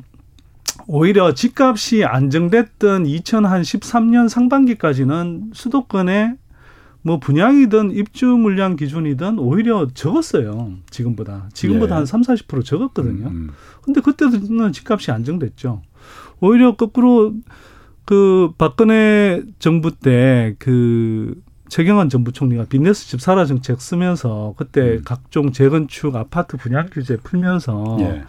[0.87, 6.35] 오히려 집값이 안정됐던 2013년 상반기까지는 수도권에
[7.05, 10.73] 뭐 분양이든 입주 물량 기준이든 오히려 적었어요.
[10.89, 11.49] 지금보다.
[11.53, 11.97] 지금보다 예.
[11.99, 13.27] 한 3, 40% 적었거든요.
[13.27, 13.49] 음, 음.
[13.83, 15.83] 근데 그때는 집값이 안정됐죠.
[16.39, 17.33] 오히려 거꾸로
[18.05, 21.39] 그 박근혜 정부 때 그
[21.69, 25.01] 최경환 전 부총리가 비즈니스 집 사라 정책 쓰면서 그때 음.
[25.05, 28.23] 각종 재건축 아파트 분양 규제 풀면서 예.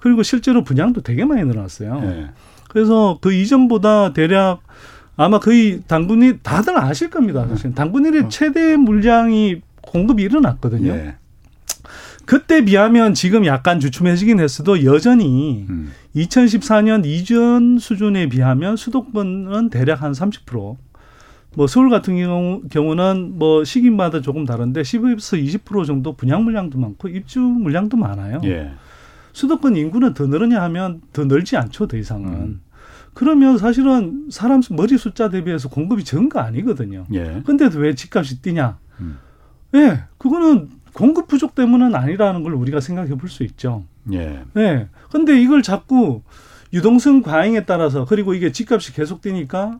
[0.00, 2.00] 그리고 실제로 분양도 되게 많이 늘어났어요.
[2.04, 2.30] 예.
[2.68, 4.60] 그래서 그 이전보다 대략
[5.16, 7.46] 아마 거의 당군이 다들 아실 겁니다.
[7.48, 8.28] 사실 당군일의 어.
[8.28, 10.92] 최대 물량이 공급이 일어났거든요.
[10.92, 11.16] 예.
[12.24, 15.92] 그때 비하면 지금 약간 주춤해지긴 했어도 여전히 음.
[16.16, 20.76] 2014년 이전 수준에 비하면 수도권은 대략 한 30%.
[21.56, 27.08] 뭐 서울 같은 경우, 경우는 뭐 시기마다 조금 다른데 10에서 20% 정도 분양 물량도 많고
[27.08, 28.40] 입주 물량도 많아요.
[28.44, 28.72] 예.
[29.32, 32.32] 수도권 인구는 더 늘으냐 하면 더 늘지 않죠, 더 이상은.
[32.32, 32.60] 음.
[33.14, 37.06] 그러면 사실은 사람 머리 숫자 대비해서 공급이 적은 거 아니거든요.
[37.14, 37.42] 예.
[37.46, 38.78] 근데도 왜 집값이 뛰냐?
[39.00, 39.18] 음.
[39.74, 43.84] 예, 그거는 공급 부족 때문은 아니라는 걸 우리가 생각해 볼 수 있죠.
[44.12, 44.42] 예.
[44.56, 44.88] 예.
[45.10, 46.22] 근데 이걸 자꾸
[46.72, 49.78] 유동성 과잉에 따라서 그리고 이게 집값이 계속 뛰니까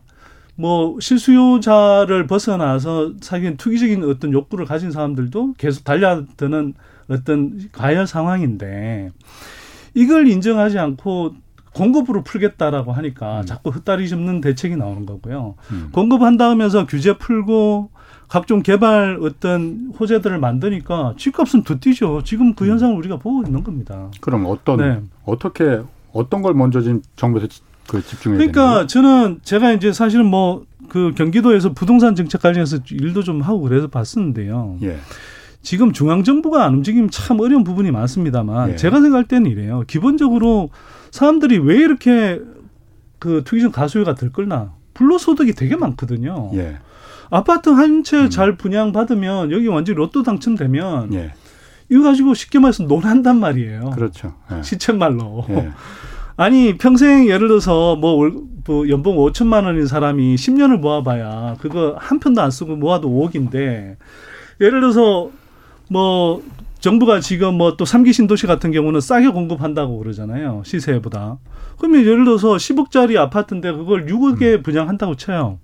[0.55, 6.73] 뭐 실수요자를 벗어나서 사실 투기적인 어떤 욕구를 가진 사람들도 계속 달려드는
[7.09, 9.11] 어떤 과열 상황인데
[9.93, 11.35] 이걸 인정하지 않고
[11.75, 13.45] 공급으로 풀겠다라고 하니까 음.
[13.45, 15.55] 자꾸 흩다리 접는 대책이 나오는 거고요.
[15.71, 15.89] 음.
[15.91, 17.89] 공급한다 하면서 규제 풀고
[18.27, 22.23] 각종 개발 어떤 호재들을 만드니까 집값은 더 뛰죠.
[22.23, 22.71] 지금 그 음.
[22.71, 24.09] 현상을 우리가 보고 있는 겁니다.
[24.21, 25.01] 그럼 어떤 네.
[25.25, 27.47] 어떻게 어떤 걸 먼저 지금 정부에서
[27.87, 28.93] 그 집중해야 그러니까 되는지?
[28.93, 34.77] 저는 제가 이제 사실은 뭐 그 경기도에서 부동산 정책 관련해서 일도 좀 하고 그래서 봤었는데요.
[34.83, 34.97] 예.
[35.65, 38.75] 지금 중앙 정부가 안 움직이면 참 어려운 부분이 많습니다만 예.
[38.77, 39.83] 제가 생각할 때는 이래요.
[39.87, 40.69] 기본적으로
[41.11, 42.39] 사람들이 왜 이렇게
[43.19, 44.73] 그 투기적 가수요가 들끓나?
[44.93, 46.51] 불로소득이 되게 많거든요.
[46.53, 46.77] 예.
[47.31, 48.57] 아파트 한 채잘 음.
[48.57, 51.33] 분양 받으면 여기 완전 로또 당첨되면 예.
[51.89, 53.89] 이거 가지고 쉽게 말해서 논한단 말이에요.
[53.95, 54.35] 그렇죠.
[54.55, 54.61] 예.
[54.61, 55.45] 시쳇말로.
[55.49, 55.71] 예.
[56.37, 58.33] 아니 평생 예를 들어서 뭐, 월,
[58.67, 63.95] 뭐 연봉 5천만 원인 사람이 10년을 모아봐야 그거 한 편도 안 쓰고 모아도 5억인데
[64.59, 65.31] 예를 들어서
[65.89, 66.41] 뭐
[66.79, 70.61] 정부가 지금 뭐 또 삼기 신도시 같은 경우는 싸게 공급한다고 그러잖아요.
[70.65, 71.39] 시세보다.
[71.77, 74.63] 그러면 예를 들어서 10억짜리 아파트인데 그걸 6억에 음.
[74.63, 75.59] 분양한다고 쳐요.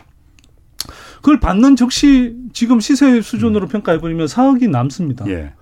[1.17, 3.69] 그걸 받는 즉시 지금 시세 수준으로 음.
[3.69, 5.27] 평가해버리면 4억이 남습니다.
[5.29, 5.53] 예.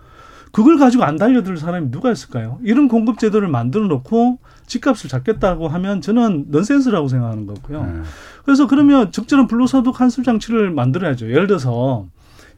[0.52, 2.58] 그걸 가지고 안 달려들 사람이 누가 있을까요?
[2.64, 7.82] 이런 공급 제도를 만들어 놓고 집값을 잡겠다고 하면 저는 넌센스라고 생각하는 거고요.
[7.82, 8.04] 음.
[8.46, 11.30] 그래서 그러면 적절한 불로소득 환수 장치를 만들어야죠.
[11.30, 12.08] 예를 들어서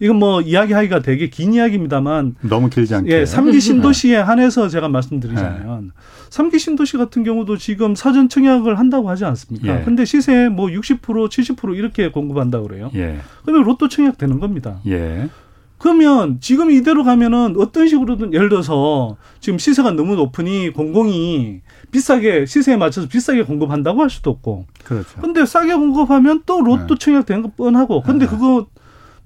[0.01, 3.11] 이건 뭐 이야기하기가 되게 긴 이야기입니다만 너무 길지 않게.
[3.13, 5.91] 예, 삼기 신도시에 한해서 제가 말씀드리자면 네.
[6.31, 9.79] 삼기 신도시 같은 경우도 지금 사전 청약을 한다고 하지 않습니까?
[9.79, 9.83] 예.
[9.83, 12.89] 근데 시세 뭐 60% 70% 이렇게 공급한다 그래요.
[12.95, 13.19] 예.
[13.43, 14.79] 그러면 로또 청약 되는 겁니다.
[14.87, 15.29] 예.
[15.77, 22.77] 그러면 지금 이대로 가면은 어떤 식으로든 예를 들어서 지금 시세가 너무 높으니 공공이 비싸게 시세에
[22.77, 24.65] 맞춰서 비싸게 공급한다고 할 수도 없고.
[24.83, 25.21] 그렇죠.
[25.21, 26.95] 근데 싸게 공급하면 또 로또 네.
[26.99, 28.03] 청약 되는 거 뻔하고.
[28.03, 28.31] 근데 네.
[28.31, 28.67] 그거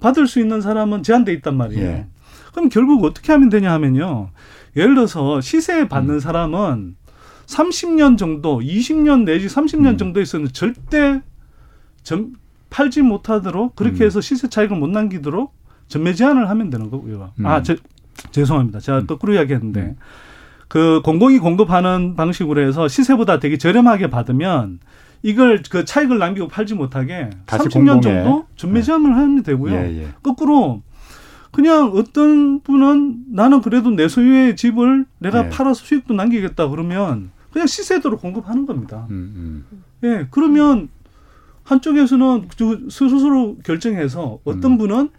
[0.06, 1.84] 받을 수 있는 사람은 제한돼 있단 말이에요.
[1.84, 2.06] 예.
[2.52, 4.30] 그럼 결국 어떻게 하면 되냐 하면요.
[4.76, 6.20] 예를 들어서 시세 받는 음.
[6.20, 6.96] 사람은
[7.48, 9.98] 30년 정도, 20년 내지 30년 음.
[9.98, 11.24] 정도 있으면 절대
[12.04, 12.34] 점,
[12.70, 14.06] 팔지 못하도록 그렇게 음.
[14.06, 15.56] 해서 시세 차익을 못 남기도록
[15.88, 17.32] 전매 제한을 하면 되는 거고요.
[17.40, 17.46] 음.
[17.48, 17.76] 아, 제,
[18.30, 18.82] 죄송합니다.
[18.82, 19.08] 제가 음.
[19.08, 19.96] 거꾸로 이야기했는데 음.
[20.68, 24.80] 그 공공이 공급하는 방식으로 해서 시세보다 되게 저렴하게 받으면
[25.26, 28.02] 이걸 그 차익을 남기고 팔지 못하게 30년 공공에.
[28.02, 29.16] 정도 전매 제한을 네.
[29.16, 29.74] 하면 되고요.
[29.74, 30.08] 예, 예.
[30.22, 30.84] 거꾸로
[31.50, 35.50] 그냥 어떤 분은 나는 그래도 내 소유의 집을 내가 예.
[35.50, 39.08] 팔아서 수익도 남기겠다 그러면 그냥 시세대로 공급하는 겁니다.
[39.10, 39.84] 음, 음.
[40.04, 40.90] 예, 그러면
[41.64, 42.48] 한쪽에서는
[42.92, 44.78] 스스로 결정해서 어떤 음.
[44.78, 45.10] 분은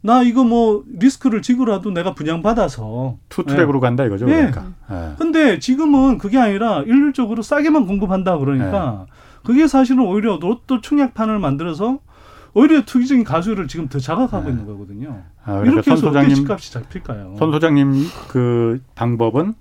[0.00, 3.80] 나 이거 뭐 리스크를 지고라도 내가 분양받아서 two track으로 예.
[3.80, 4.28] 간다 이거죠.
[4.28, 4.50] 예.
[4.50, 4.72] 그러니까.
[4.90, 5.14] 예.
[5.18, 9.22] 근데 지금은 그게 아니라 일률적으로 싸게만 공급한다 그러니까 예.
[9.44, 11.98] 그게 사실은 오히려 로또 청약판을 만들어서
[12.54, 14.50] 오히려 투기적인 가수요를 지금 더 자극하고 네.
[14.50, 15.22] 있는 거거든요.
[15.44, 17.34] 아, 그러니까 이렇게 해서 어떻게 집값이 잡힐까요?
[17.38, 19.54] 손 소장님 그 방법은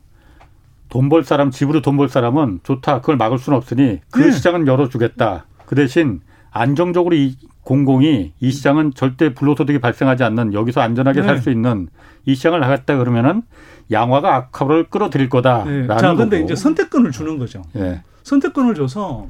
[0.89, 2.99] 돈 벌 사람 집으로 돈 벌 사람은 좋다.
[2.99, 4.31] 그걸 막을 수는 없으니 그 네.
[4.31, 5.45] 시장은 열어주겠다.
[5.65, 6.19] 그 대신
[6.51, 11.27] 안정적으로 이 공공이 이 시장은 절대 불로소득이 발생하지 않는 여기서 안전하게 네.
[11.27, 11.87] 살수 있는
[12.25, 13.43] 이 시장을 하겠다 그러면은
[13.89, 15.97] 양화가 악화를 끌어들일 거다라는 네.
[15.97, 17.61] 자, 근데 이제 선택권을 주는 거죠.
[17.71, 18.01] 네.
[18.23, 19.27] 선택권을 줘서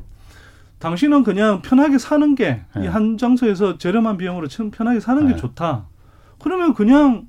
[0.82, 3.18] 당신은 그냥 편하게 사는 게 이한 네.
[3.18, 5.40] 장소에서 저렴한 비용으로 편하게 사는 게 네.
[5.40, 5.86] 좋다.
[6.40, 7.28] 그러면 그냥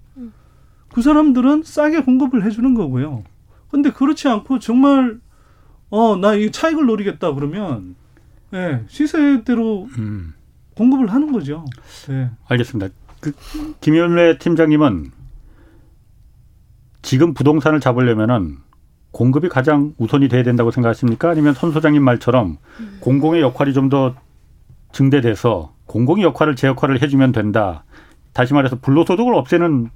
[0.93, 3.25] 그 사람들은 싸게 공급을 해주는 거고요.
[3.71, 5.21] 근데 그렇지 않고 정말
[5.91, 7.95] 어 나 이 차익을 노리겠다 그러면
[8.55, 10.33] 예 네, 시세대로 음.
[10.75, 11.67] 공급을 하는 거죠.
[12.09, 12.31] 네.
[12.49, 12.91] 알겠습니다.
[13.21, 13.33] 그
[13.81, 15.13] 김현래 팀장님은
[17.03, 18.57] 지금 부동산을 잡으려면은
[19.13, 21.31] 공급이 가장 우선이 돼야 된다고 생각하십니까?
[21.31, 22.99] 아니면 선 소장님 말처럼 음.
[23.01, 24.15] 공공의 역할이 좀 더
[24.93, 27.85] 증대돼서 공공의 역할을 제 역할을 해주면 된다.
[28.33, 29.91] 다시 말해서 불로소득을 없애는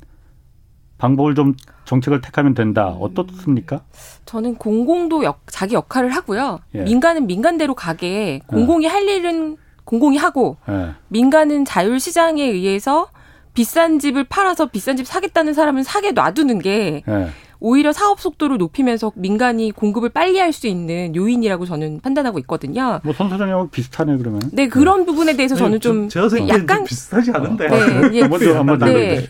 [0.99, 2.89] 방법을 좀 정책을 택하면 된다.
[2.89, 3.83] 어떻습니까?
[4.25, 6.59] 저는 공공도 역, 자기 역할을 하고요.
[6.75, 6.83] 예.
[6.83, 8.89] 민간은 민간대로 가게 공공이 예.
[8.89, 10.93] 할 일은 공공이 하고 예.
[11.09, 13.09] 민간은 자율 시장에 의해서
[13.55, 17.29] 비싼 집을 팔아서 비싼 집 사겠다는 사람은 사게 놔두는 게 예.
[17.67, 23.01] 오히려 사업 속도를 높이면서 민간이 공급을 빨리 할 수 있는 요인이라고 저는 판단하고 있거든요.
[23.03, 24.41] 뭐 선 사장님하고 비슷하네 그러면.
[24.53, 25.07] 네 그런 네.
[25.07, 27.69] 부분에 대해서 저는 좀 제가 약간 비슷하지 않은데.
[27.69, 29.27] 네, 예, 먼저 한번 네.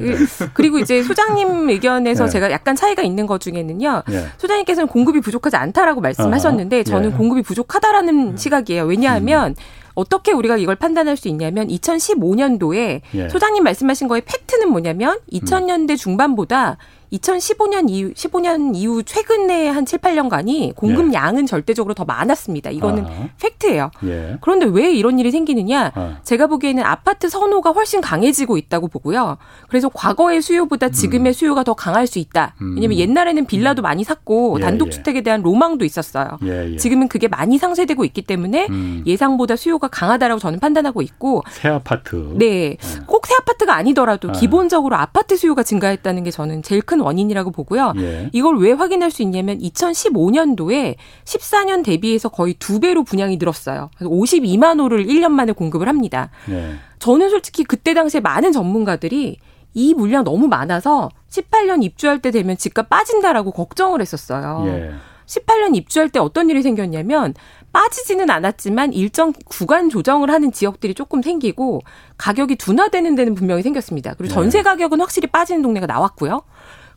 [0.53, 2.31] 그리고 이제 소장님 의견에서 네.
[2.31, 4.03] 제가 약간 차이가 있는 것 중에는요.
[4.07, 4.27] 네.
[4.37, 7.17] 소장님께서는 공급이 부족하지 않다라고 말씀하셨는데 저는 예.
[7.17, 8.37] 공급이 부족하다라는 음.
[8.37, 8.85] 시각이에요.
[8.85, 9.55] 왜냐하면 음.
[9.95, 13.29] 어떻게 우리가 이걸 판단할 수 있냐면 2015년도에 예.
[13.31, 16.77] 소장님 말씀하신 거의 팩트는 뭐냐면 2000년대 중반보다
[17.19, 21.15] 2015년 이후 15년 이후 최근에 한 7, 8년간이 공급 예.
[21.15, 22.71] 양은 절대적으로 더 많았습니다.
[22.71, 23.29] 이거는 아.
[23.41, 23.91] 팩트예요.
[24.05, 24.39] 예.
[24.41, 25.93] 그런데 왜 이런 일이 생기느냐?
[25.95, 26.19] 아.
[26.25, 29.37] 제가 보기에는 아파트 선호가 훨씬 강해지고 있다고 보고요.
[29.69, 31.35] 그래서 과거의 수요보다 지금의 음.
[31.35, 32.55] 수요가 더 강할 수 있다.
[32.63, 32.75] 음.
[32.77, 35.23] 왜냐면 옛날에는 빌라도 많이 샀고 예, 단독 주택에 예.
[35.23, 36.39] 대한 로망도 있었어요.
[36.45, 39.03] 예, 지금은 그게 많이 상쇄되고 있기 때문에 음.
[39.07, 42.33] 예상보다 수요가 강하다라고 저는 판단하고 있고 새 아파트.
[42.37, 42.77] 네.
[43.07, 47.93] 꼭 새 아파트가 아니더라도 기본적으로 아파트 수요가 증가했다는 게 저는 제일 큰큰 원인이라고 보고요.
[47.97, 48.31] 예.
[48.33, 53.91] 이걸 왜 확인할 수 있냐면 2015년도에 14년 대비해서 거의 두 배로 분양이 늘었어요.
[53.97, 56.31] 그래서 52만 호를 1년 만에 공급을 합니다.
[56.51, 56.75] 예.
[56.99, 59.39] 저는 솔직히 그때 당시에 많은 전문가들이
[59.75, 64.65] 이 물량 너무 많아서 18년 입주할 때 되면 집값 빠진다라고 걱정을 했었어요.
[64.67, 64.93] 예.
[65.27, 67.35] 18년 입주할 때 어떤 일이 생겼냐면
[67.73, 71.83] 빠지지는 않았지만 일정 구간 조정을 하는 지역들이 조금 생기고
[72.17, 74.15] 가격이 둔화되는 데는 분명히 생겼습니다.
[74.15, 74.63] 그리고 전세 네.
[74.63, 76.43] 가격은 확실히 빠지는 동네가 나왔고요.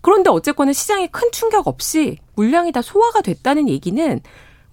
[0.02, 4.22] 그런데 어쨌거나 시장에 큰 충격 없이 물량이 다 소화가 됐다는 얘기는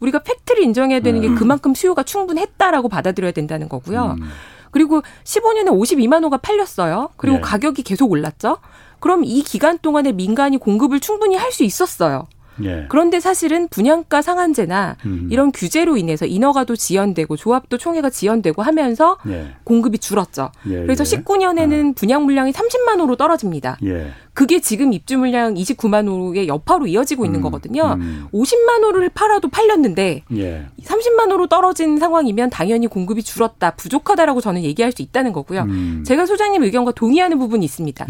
[0.01, 1.35] 우리가 팩트를 인정해야 되는 게 음.
[1.35, 4.17] 그만큼 수요가 충분했다라고 받아들여야 된다는 거고요.
[4.21, 4.29] 음.
[4.71, 7.11] 그리고 15년에 52만 호가 팔렸어요.
[7.17, 7.43] 그리고 네.
[7.43, 8.59] 가격이 계속 올랐죠.
[9.01, 12.27] 그럼 이 기간 동안에 민간이 공급을 충분히 할 수 있었어요.
[12.65, 12.87] 예.
[12.89, 15.29] 그런데 사실은 분양가 상한제나 음.
[15.31, 19.49] 이런 규제로 인해서 인허가도 지연되고 조합도 총회가 지연되고 하면서 예.
[19.65, 20.51] 공급이 줄었죠.
[20.69, 21.93] 예, 그래서 19년에는 예.
[21.95, 23.79] 분양 물량이 30만 호로 떨어집니다.
[23.85, 24.11] 예.
[24.33, 27.43] 그게 지금 입주 물량 29만 호의 여파로 이어지고 있는 음.
[27.43, 27.97] 거거든요.
[27.99, 28.27] 음.
[28.33, 31.33] 50만 호를 팔아도 팔렸는데 30만 예.
[31.33, 35.63] 호로 떨어진 상황이면 당연히 공급이 줄었다, 부족하다라고 저는 얘기할 수 있다는 거고요.
[35.63, 36.05] 음.
[36.07, 38.07] 제가 소장님 의견과 동의하는 부분이 있습니다.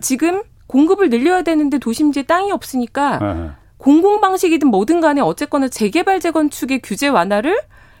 [0.00, 3.56] 지금 공급을 늘려야 되는데 도심지에 땅이 없으니까 아하.
[3.78, 7.58] 공공 방식이든 뭐든 간에 어쨌거나 재개발 재건축의 규제 완화를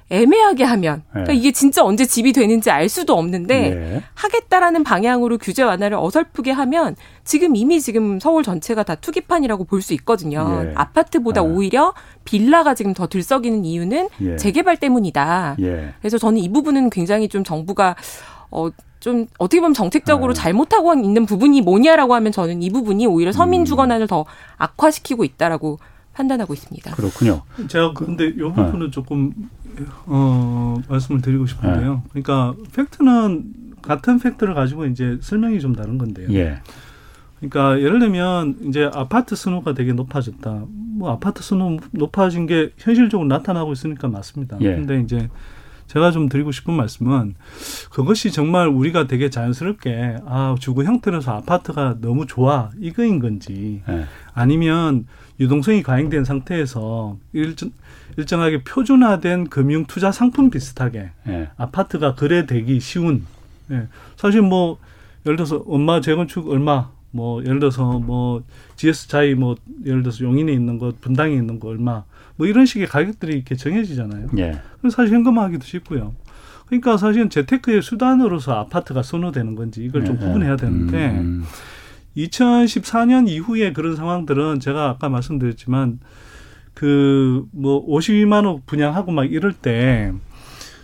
[0.08, 1.38] 애매하게 하면 그러니까 네.
[1.38, 4.02] 이게 진짜 언제 집이 되는지 알 수도 없는데 네.
[4.14, 9.94] 하겠다라는 방향으로 규제 완화를 어설프게 하면 지금 이미 지금 서울 전체가 다 투기판이라고 볼 수
[9.94, 10.62] 있거든요.
[10.64, 10.72] 예.
[10.76, 11.48] 아파트보다 네.
[11.48, 11.92] 오히려
[12.24, 14.36] 빌라가 지금 더 들썩이는 이유는 예.
[14.36, 15.56] 재개발 때문이다.
[15.60, 15.94] 예.
[16.00, 17.96] 그래서 저는 이 부분은 굉장히 좀 정부가
[18.50, 18.68] 어,
[19.00, 20.40] 좀 어떻게 보면 정책적으로 네.
[20.40, 23.64] 잘못하고 있는 부분이 뭐냐라고 하면 저는 이 부분이 오히려 서민 음.
[23.64, 24.24] 주거난을 더
[24.56, 25.78] 악화시키고 있다라고
[26.12, 26.94] 판단하고 있습니다.
[26.94, 27.42] 그렇군요.
[27.68, 28.90] 제가 근데 이 부분은 네.
[28.90, 29.32] 조금
[30.06, 31.94] 어, 말씀을 드리고 싶은데요.
[31.94, 32.00] 네.
[32.10, 36.28] 그러니까 팩트는 같은 팩트를 가지고 이제 설명이 좀 다른 건데요.
[36.32, 36.58] 예.
[37.38, 40.64] 그러니까 예를 들면 이제 아파트 선호가 되게 높아졌다.
[40.96, 44.56] 뭐 아파트 선호 높아진 게 현실적으로 나타나고 있으니까 맞습니다.
[44.62, 44.74] 예.
[44.74, 45.28] 근데 이제
[45.86, 47.34] 제가 좀 드리고 싶은 말씀은
[47.90, 54.04] 그것이 정말 우리가 되게 자연스럽게 아 주거 형태로서 아파트가 너무 좋아 이거인 건지 네.
[54.34, 55.06] 아니면
[55.38, 57.70] 유동성이 과잉된 상태에서 일정,
[58.16, 61.48] 일정하게 표준화된 금융 투자 상품 비슷하게 네.
[61.56, 63.24] 아파트가 거래되기 쉬운
[63.70, 63.88] 예.
[64.16, 64.78] 사실 뭐
[65.24, 68.42] 예를 들어서 엄마 재건축 얼마 뭐 예를 들어서 뭐
[68.76, 72.04] GS 자이 뭐 예를 들어서 용인에 있는 것, 분당에 있는 거 얼마
[72.36, 74.28] 뭐 이런 식의 가격들이 이렇게 정해지잖아요.
[74.38, 74.60] 예.
[74.80, 76.14] 그래서 사실 현금화하기도 쉽고요.
[76.66, 80.24] 그러니까 사실은 재테크의 수단으로서 아파트가 선호되는 건지 이걸 좀 예.
[80.26, 81.44] 구분해야 되는데 음.
[82.16, 86.00] 2014년 이후에 그런 상황들은 제가 아까 말씀드렸지만
[86.74, 90.12] 그 뭐 52만 원 분양하고 막 이럴 때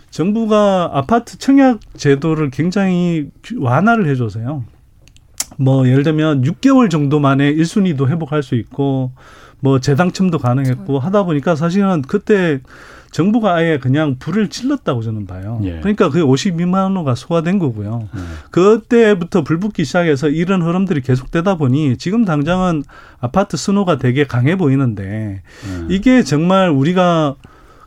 [0.09, 4.63] 정부가 아파트 청약 제도를 굉장히 완화를 해줘서요.
[5.57, 9.11] 뭐 예를 들면 6개월 정도 만에 1순위도 회복할 수 있고
[9.63, 10.99] 뭐 재당첨도 가능했고 그렇죠.
[10.99, 12.59] 하다 보니까 사실은 그때
[13.11, 15.61] 정부가 아예 그냥 불을 찔렀다고 저는 봐요.
[15.63, 15.79] 예.
[15.79, 18.09] 그러니까 그게 52만 원가 소화된 거고요.
[18.13, 18.19] 예.
[18.51, 22.83] 그때부터 불 붙기 시작해서 이런 흐름들이 계속되다 보니 지금 당장은
[23.21, 25.85] 아파트 순호가 되게 강해 보이는데 예.
[25.89, 27.35] 이게 정말 우리가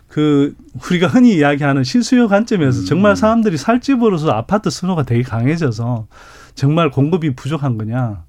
[0.08, 2.84] 그 우리가 흔히 이야기하는 실수요 관점에서 음.
[2.86, 6.06] 정말 사람들이 살 집으로서 아파트 순호가 되게 강해져서
[6.54, 8.24] 정말 공급이 부족한 거냐?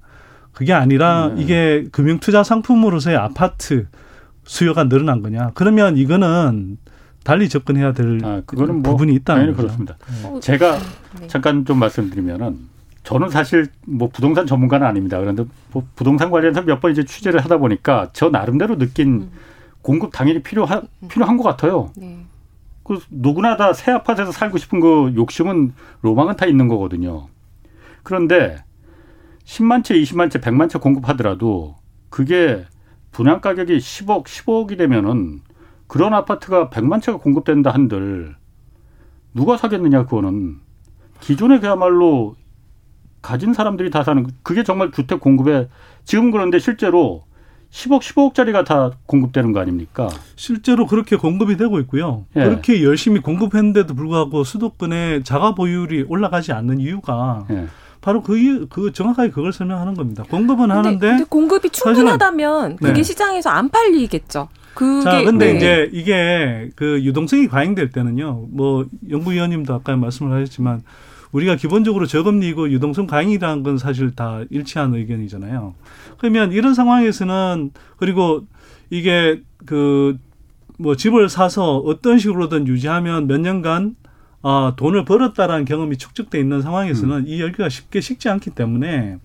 [0.58, 1.44] 그게 아니라 네.
[1.44, 3.86] 이게 금융투자 상품으로서의 아파트
[4.44, 5.52] 수요가 늘어난 거냐?
[5.54, 6.80] 그러면 이거는
[7.24, 9.58] 달리 접근해야 될 아, 그거는 뭐 부분이 있다는 거죠.
[9.58, 9.98] 그렇습니다.
[10.34, 10.40] 네.
[10.40, 10.80] 제가
[11.22, 11.28] 네.
[11.28, 12.58] 잠깐 좀 말씀드리면은
[13.04, 15.20] 저는 사실 뭐 부동산 전문가는 아닙니다.
[15.20, 19.32] 그런데 뭐 부동산 관련해서 몇 번 이제 취재를 하다 보니까 저 나름대로 느낀 음.
[19.84, 21.08] 공급 당연히 필요한 음.
[21.08, 21.92] 필요한 것 같아요.
[21.98, 22.26] 네.
[22.84, 27.28] 그 누구나 다 새 아파트에서 살고 싶은 그 욕심은 로망은 다 있는 거거든요.
[28.02, 28.64] 그런데
[29.48, 31.76] 10만 채, 20만 채, 100만 채 공급하더라도
[32.10, 32.66] 그게
[33.12, 35.40] 분양 가격이 10억, 15억이 되면은
[35.88, 38.36] 그런 아파트가 100만 채가 공급된다 한들
[39.34, 40.58] 누가 사겠느냐 그거는
[41.22, 42.36] 기존에 그야말로
[43.22, 45.70] 가진 사람들이 다 사는 그게 정말 주택 공급에
[46.04, 47.24] 지금 그런데 실제로
[47.72, 50.10] 10억, 15억짜리가 다 공급되는 거 아닙니까?
[50.36, 52.26] 실제로 그렇게 공급이 되고 있고요.
[52.36, 52.44] 예.
[52.44, 57.68] 그렇게 열심히 공급했는데도 불구하고 수도권의 자가 보유율이 올라가지 않는 이유가 예.
[58.02, 60.24] 바로 그, 그 정확하게 그걸 설명하는 겁니다.
[60.30, 63.04] 공급은 근데, 하는데 근데 공급이 충분하다면 그게 네.
[63.04, 64.50] 시장에서 안 팔리겠죠.
[64.74, 65.58] 그게 자, 근데 네.
[65.58, 68.48] 이제 이게 그 유동성이 과잉될 때는요.
[68.50, 70.84] 뭐 연구위원님도 아까 말씀을 하셨지만
[71.32, 75.74] 우리가 기본적으로 저금리고 유동성 과잉이라는 건 사실 다 일치한 의견이잖아요.
[76.20, 78.46] 그러면 이런 상황에서는 그리고
[78.90, 80.18] 이게 그
[80.78, 83.96] 뭐 집을 사서 어떤 식으로든 유지하면 몇 년간
[84.42, 87.24] 어, 돈을 벌었다라는 경험이 축적돼 있는 상황에서는 음.
[87.28, 89.18] 이 열기가 쉽게 식지 않기 때문에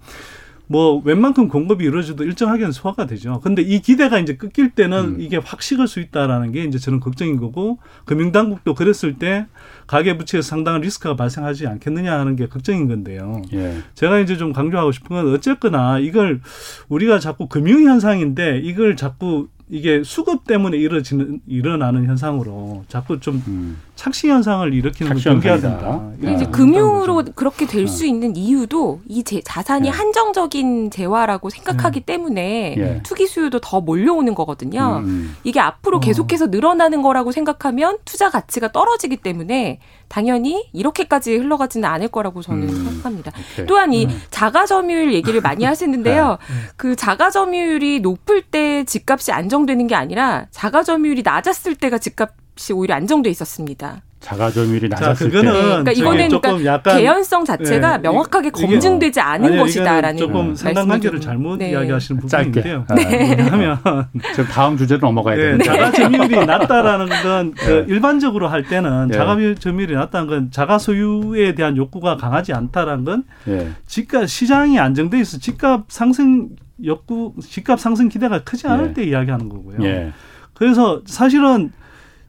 [0.73, 3.41] 뭐 웬만큼 공급이 이루어져도 일정하게는 소화가 되죠.
[3.41, 5.21] 근데 이 기대가 이제 끊길 때는 음.
[5.21, 9.47] 이게 확 식을 수 있다라는 게 이제 저는 걱정인 거고 금융당국도 그랬을 때
[9.87, 13.43] 가계 부채에서 상당한 리스크가 발생하지 않겠느냐 하는 게 걱정인 건데요.
[13.53, 13.83] 예.
[13.95, 16.41] 제가 이제 좀 강조하고 싶은 건 어쨌거나 이걸
[16.89, 23.79] 우리가 자꾸 금융 현상인데 이걸 자꾸 이게 수급 때문에 이루어지는 일어나는 현상으로 자꾸 좀 음.
[23.95, 26.01] 착시 현상을 일으키는 걸 경계해야 된다.
[26.23, 28.07] 이제 금융으로 그렇게 될수 어.
[28.07, 29.97] 있는 이유도 이 제, 자산이 네.
[29.97, 32.07] 한정적인 재화라고 생각하기 네.
[32.07, 33.01] 때문에 예.
[33.03, 35.03] 투기 수요도 더 몰려오는 거거든요.
[35.03, 35.05] 음.
[35.05, 35.37] 음.
[35.45, 36.01] 이게 앞으로 어.
[36.01, 39.79] 계속해서 늘어나는 거라고 생각하면 투자 가치가 떨어지기 때문에
[40.09, 42.85] 당연히 이렇게까지 흘러가지는 않을 거라고 저는 음.
[42.85, 43.33] 생각합니다.
[43.55, 43.67] 오케이.
[43.67, 44.21] 또한 이 음.
[44.31, 46.39] 자가 점유율 얘기를 많이 하시는데요.
[46.49, 46.55] 네.
[46.77, 52.31] 그 자가 점유율이 높을 때 집값이 안정되는 게 아니라 자가 점유율이 낮았을 때가 집값
[52.71, 54.03] 이 오히려 안정돼 있었습니다.
[54.23, 55.61] 자가 점유율이 낮았을 자, 그거는 때.
[55.61, 61.21] 그러니까 이거는 그러니까 약간, 개연성 자체가 네, 명확하게 검증되지 않은 아니요, 것이다라는 조금 상당 관계를
[61.21, 61.73] 잘못 네.
[61.73, 62.87] 이야기하시는 부분인데요.
[62.95, 63.37] 네.
[63.37, 63.79] 왜냐하면
[64.33, 67.85] 지금 다음 주제로 넘어가야 네, 되는데 자가 점유율이 낮다라는 건그 네.
[67.89, 69.15] 일반적으로 할 때는 네.
[69.19, 73.73] 자가 점유율이 낮다는 건 자가 소유에 대한 욕구가 강하지 않다라는 건 네.
[73.87, 76.51] 집값 시장이 안정돼 있어 집값 상승
[76.85, 80.13] 욕구 집값 상승 기대가 크지 않을 때 이야기하는 거고요.
[80.55, 81.73] 그래서 사실은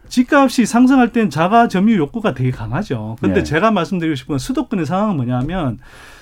[0.09, 3.15] 집값이 상승할 땐 자가 점유 욕구가 되게 강하죠.
[3.21, 3.43] 근데 네.
[3.43, 5.79] 제가 말씀드리고 싶은 건 수도권의 상황은 뭐냐면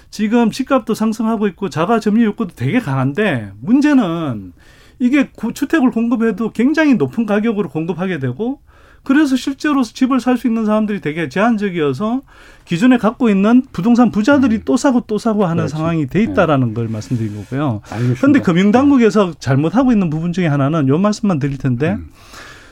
[0.10, 4.54] 지금 집값도 상승하고 있고 자가 점유 욕구도 되게 강한데 문제는
[5.00, 8.60] 이게 주택을 공급해도 굉장히 높은 가격으로 공급하게 되고
[9.04, 12.22] 그래서 실제로 집을 살 수 있는 사람들이 되게 제한적이어서
[12.66, 14.62] 기존에 갖고 있는 부동산 부자들이 음.
[14.64, 15.72] 또 사고 또 사고 하는 그렇지.
[15.74, 16.74] 상황이 돼 있다라는 네.
[16.76, 17.82] 걸 말씀드린 거고요.
[18.18, 22.10] 그런데 금융당국에서 잘못하고 있는 부분 중에 하나는 요 말씀만 드릴 텐데 음.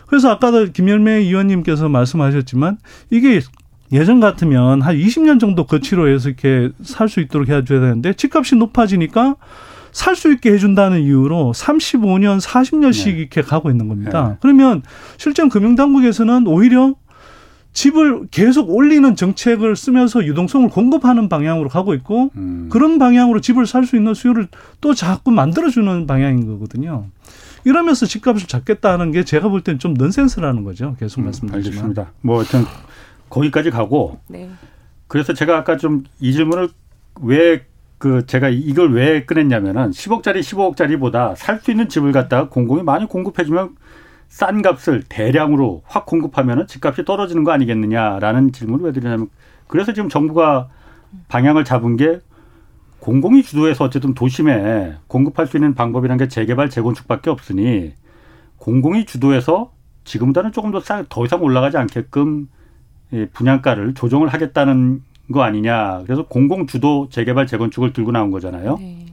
[0.09, 2.77] 그래서 아까도 김열매 의원님께서 말씀하셨지만
[3.11, 3.41] 이게
[3.91, 9.35] 예전 같으면 한 20년 정도 거치로 해서 이렇게 살 수 있도록 해줘야 되는데 집값이 높아지니까
[9.91, 13.11] 살 수 있게 해준다는 이유로 35년, 40년씩 네.
[13.11, 14.29] 이렇게 가고 있는 겁니다.
[14.29, 14.35] 네.
[14.41, 14.83] 그러면
[15.17, 16.93] 실제 금융당국에서는 오히려
[17.73, 22.67] 집을 계속 올리는 정책을 쓰면서 유동성을 공급하는 방향으로 가고 있고 음.
[22.71, 24.47] 그런 방향으로 집을 살 수 있는 수요를
[24.81, 27.05] 또 자꾸 만들어주는 방향인 거거든요.
[27.65, 30.95] 이러면서 집값을 잡겠다는 게 제가 볼 때는 좀 넌센스라는 거죠.
[30.99, 31.65] 계속 음, 말씀드리지만.
[31.85, 32.11] 알겠습니다.
[32.21, 32.63] 뭐 하여튼
[33.29, 34.49] 거기까지 가고 네.
[35.07, 36.69] 그래서 제가 아까 좀 이 질문을
[37.21, 43.05] 왜 그 제가 이걸 왜 꺼냈냐면은 10억짜리 15억짜리보다 살 수 있는 집을 갖다가 공공이 많이
[43.05, 43.75] 공급해주면
[44.29, 49.27] 싼 값을 대량으로 확 공급하면은 집값이 떨어지는 거 아니겠느냐라는 질문을 왜 드리냐면
[49.67, 50.69] 그래서 지금 정부가
[51.27, 52.21] 방향을 잡은 게
[52.99, 57.93] 공공이 주도해서 어쨌든 도심에 공급할 수 있는 방법이라는 게 재개발 재건축밖에 없으니
[58.57, 59.71] 공공이 주도해서
[60.03, 62.49] 지금보다는 조금 더 싸, 더 이상 올라가지 않게끔
[63.33, 66.03] 분양가를 조정을 하겠다는 거 아니냐.
[66.05, 68.77] 그래서 공공 주도 재개발 재건축을 들고 나온 거잖아요.
[68.79, 69.05] 네.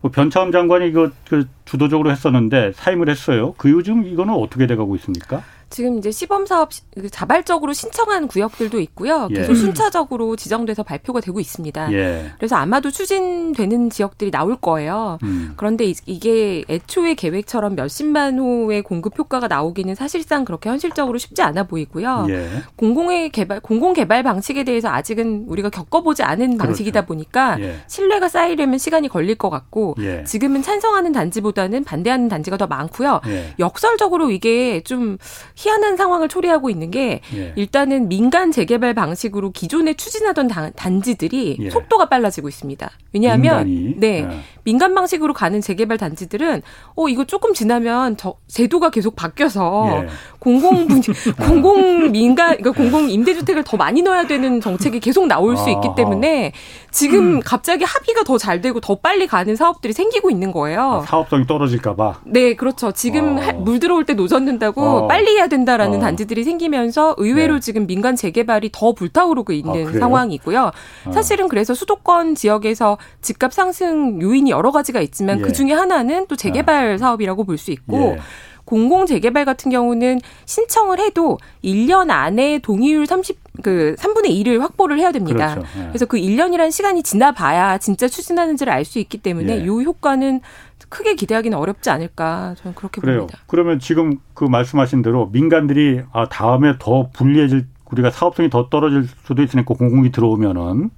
[0.00, 3.54] 뭐 변차흠 장관이 이거 그 주도적으로 했었는데 사임을 했어요.
[3.56, 5.42] 그 요즘 이거는 어떻게 돼가고 있습니까?
[5.70, 9.28] 지금 이제 시범 사업 그 자발적으로 신청한 구역들도 있고요.
[9.30, 9.34] 예.
[9.34, 11.92] 계속 순차적으로 지정돼서 발표가 되고 있습니다.
[11.92, 12.32] 예.
[12.36, 15.18] 그래서 아마도 추진되는 지역들이 나올 거예요.
[15.22, 15.54] 음.
[15.56, 22.26] 그런데 이게 애초에 계획처럼 몇십만 호의 공급 효과가 나오기는 사실상 그렇게 현실적으로 쉽지 않아 보이고요.
[22.30, 22.48] 예.
[22.76, 26.58] 공공의 개발 공공 개발 방식에 대해서 아직은 우리가 겪어보지 않은 그렇죠.
[26.58, 27.76] 방식이다 보니까 예.
[27.86, 30.24] 신뢰가 쌓이려면 시간이 걸릴 것 같고 예.
[30.24, 33.20] 지금은 찬성하는 단지보다는 반대하는 단지가 더 많고요.
[33.26, 33.54] 예.
[33.58, 35.18] 역설적으로 이게 좀
[35.56, 37.52] 희한한 상황을 초래하고 있는 게 예.
[37.56, 41.70] 일단은 민간 재개발 방식으로 기존에 추진하던 단, 지들이 예.
[41.70, 42.90] 속도가 빨라지고 있습니다.
[43.14, 43.94] 왜냐하면 민간이?
[43.98, 44.40] 네 예.
[44.64, 46.62] 민간 방식으로 가는 재개발 단지들은
[46.96, 50.08] 어 이거 조금 지나면 저 제도가 계속 바뀌어서 예.
[50.38, 51.00] 공공 분
[51.40, 56.52] 공공 민간 그러니까 공공 임대주택을 더 많이 넣어야 되는 정책이 계속 나올 수 있기 때문에
[56.90, 57.40] 지금 음.
[57.40, 60.80] 갑자기 합의가 더 잘 되고 더 빨리 가는 사업들이 생기고 있는 거예요.
[60.80, 62.20] 아, 사업성이 떨어질까봐.
[62.24, 62.92] 네, 그렇죠.
[62.92, 63.52] 지금 어.
[63.54, 65.06] 물 들어올 때 노젓는다고 어.
[65.06, 66.00] 빨리 해야 된다라는 어.
[66.00, 67.60] 단지들이 생기면서 의외로 네.
[67.60, 70.72] 지금 민간 재개발이 더 불타오르고 있는 아, 상황이고요.
[71.06, 71.12] 어.
[71.12, 75.42] 사실은 그래서 수도권 지역에서 집값 상승 요인이 여러 가지가 있지만 예.
[75.42, 76.98] 그 중에 하나는 또 재개발 아.
[76.98, 78.16] 사업이라고 볼 수 있고.
[78.16, 78.18] 예.
[78.66, 85.12] 공공 재개발 같은 경우는 신청을 해도 1년 안에 동의율 30, 그 3분의 1을 확보를 해야
[85.12, 85.56] 됩니다.
[85.56, 85.68] 그렇죠.
[85.80, 85.88] 예.
[85.88, 89.64] 그래서 그 1년이라는 시간이 지나봐야 진짜 추진하는지를 알 수 있기 때문에 예.
[89.64, 90.40] 이 효과는
[90.88, 93.18] 크게 기대하기는 어렵지 않을까 저는 그렇게 그래요.
[93.20, 93.38] 봅니다.
[93.48, 99.42] 그러면 지금 그 말씀하신 대로 민간들이 아 다음에 더 불리해질 우리가 사업성이 더 떨어질 수도
[99.42, 100.88] 있으니까 공공이 들어오면은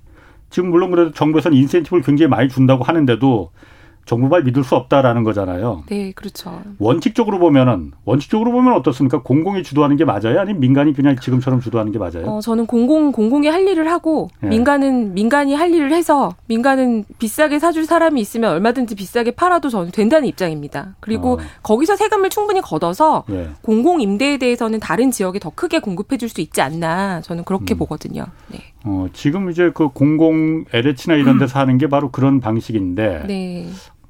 [0.50, 3.50] 지금 물론 그래도 정부에서는 인센티브를 굉장히 많이 준다고 하는데도
[4.06, 5.82] 정부발 믿을 수 없다라는 거잖아요.
[5.88, 6.62] 네, 그렇죠.
[6.78, 9.20] 원칙적으로 보면은 원칙적으로 보면 어떻습니까?
[9.20, 10.38] 공공이 주도하는 게 맞아요?
[10.38, 12.24] 아니면 민간이 그냥 지금처럼 주도하는 게 맞아요?
[12.26, 14.50] 어, 저는 공공 공공이 할 일을 하고 네.
[14.50, 20.28] 민간은 민간이 할 일을 해서 민간은 비싸게 사줄 사람이 있으면 얼마든지 비싸게 팔아도 저는 된다는
[20.28, 20.94] 입장입니다.
[21.00, 21.38] 그리고 어.
[21.64, 23.48] 거기서 세금을 충분히 걷어서 네.
[23.62, 27.78] 공공 임대에 대해서는 다른 지역에 더 크게 공급해 줄 수 있지 않나 저는 그렇게 음.
[27.78, 28.24] 보거든요.
[28.52, 28.58] 네.
[28.86, 33.66] 어, 지금 이제 그 공공 LH나 이런 데서 하는 게 바로 그런 방식인데 네.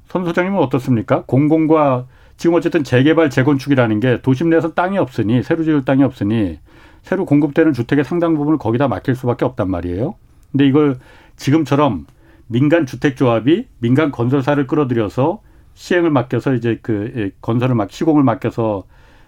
[0.07, 1.23] 선 소장님은 어떻습니까?
[1.25, 2.05] 공공과
[2.37, 6.59] 지금 어쨌든 재개발 재건축이라는 게 도심 내에서 땅이 없으니 새로 지을 땅이 없으니
[7.01, 10.13] 새로 공급되는 주택의 상당 부분을 거기다 맡길 수밖에 없단 말이에요.
[10.51, 10.99] 근데 이걸
[11.37, 12.05] 지금처럼
[12.45, 15.41] 민간 주택 조합이 민간 건설사를 끌어들여서
[15.73, 18.83] 시행을 맡겨서 이제 그 예, 건설을 막 시공을 맡겨서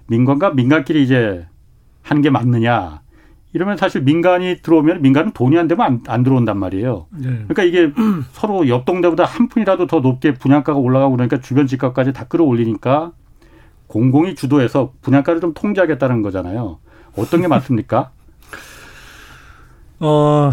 [0.07, 1.47] 민간과 민간끼리 이제
[2.03, 3.01] 하는 게 맞느냐
[3.53, 7.07] 이러면 사실 민간이 들어오면 민간은 돈이 안 되면 안, 안 들어온단 말이에요.
[7.11, 7.29] 네.
[7.47, 7.91] 그러니까 이게
[8.31, 13.11] 서로 옆 동네보다 한 푼이라도 더 높게 분양가가 올라가고 그러니까 주변 집값까지 다 끌어올리니까
[13.87, 16.77] 공공이 주도해서 분양가를 좀 통제하겠다는 거잖아요.
[17.17, 18.11] 어떤 게 맞습니까?
[19.99, 20.51] 어,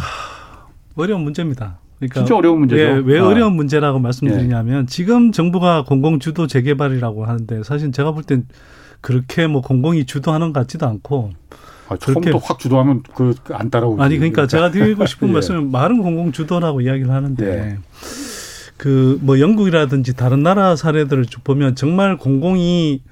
[0.97, 1.79] 어려운 문제입니다.
[1.99, 2.83] 그러니까 진짜 어려운 문제죠.
[2.83, 3.27] 왜, 왜 아.
[3.27, 4.87] 어려운 문제라고 말씀드리냐면 예.
[4.87, 8.47] 지금 정부가 공공 주도 재개발이라고 하는데 사실 제가 볼 땐
[9.03, 11.31] 그렇게 뭐 공공이 주도하는 것 같지도 않고
[11.89, 14.03] 아, 처음부터 확 주도하면 그 안 따라오지.
[14.03, 15.33] 아니 그러니까 제가 드리고 싶은 예.
[15.33, 17.79] 말씀은 말은 공공 주도라고 이야기를 하는데 예.
[18.77, 23.03] 그뭐 영국이라든지 다른 나라 사례들을 보면 정말 공공이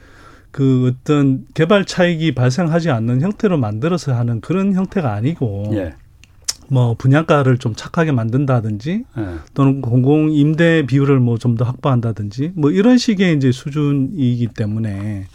[0.51, 5.95] 그 어떤 개발 차익이 발생하지 않는 형태로 만들어서 하는 그런 형태가 아니고 예.
[6.69, 9.25] 뭐 분양가를 좀 착하게 만든다든지 예.
[9.55, 15.27] 또는 공공 임대 비율을 뭐 좀 더 확보한다든지 뭐 이런 식의 이제 수준이기 때문에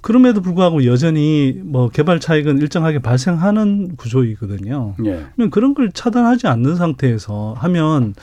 [0.00, 4.94] 그럼에도 불구하고 여전히 뭐 개발 차익은 일정하게 발생하는 구조이거든요.
[5.04, 5.26] 예.
[5.34, 8.14] 그러면 그런 걸 차단하지 않는 상태에서 하면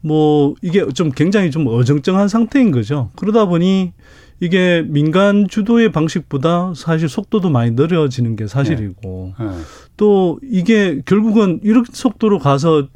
[0.00, 3.10] 뭐 이게 좀 굉장히 좀 어정쩡한 상태인 거죠.
[3.16, 3.92] 그러다 보니
[4.40, 9.44] 이게 민간 주도의 방식보다 사실 속도도 많이 느려지는 게 사실이고 예.
[9.44, 9.50] 예.
[9.96, 12.88] 또 이게 결국은 이런 속도로 가서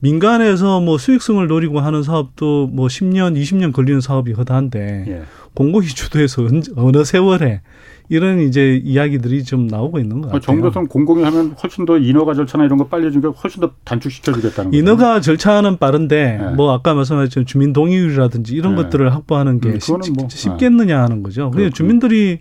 [0.00, 5.22] 민간에서 뭐 수익성을 노리고 하는 사업도 뭐 10년, 20년 걸리는 사업이 허다한데 예.
[5.54, 6.46] 공공이 주도해서
[6.76, 7.62] 어느 세월에
[8.10, 10.40] 이런 이제 이야기들이 좀 나오고 있는 것 같아요.
[10.40, 14.78] 정부에서는 공공이 하면 훨씬 더 인허가 절차나 이런 거 빨리 해주니까 훨씬 더 단축시켜주겠다는 거죠.
[14.78, 16.50] 인허가 절차는 빠른데 네.
[16.50, 18.82] 뭐 아까 말씀하셨지만 주민 동의율이라든지 이런 네.
[18.82, 21.50] 것들을 확보하는 게 음, 뭐, 쉽 겠느냐 하는 거죠.
[21.50, 22.40] 그냥 주민들이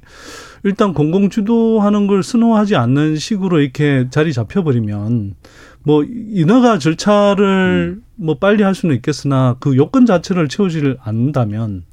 [0.64, 5.36] 일단 공공 주도하는 걸 선호하지 않는 식으로 이렇게 자리 잡혀버리면
[5.84, 8.03] 뭐 인허가 절차를 음.
[8.16, 11.84] 뭐 빨리 할 수는 있겠으나 그 요건 자체를 채우지를 않는다면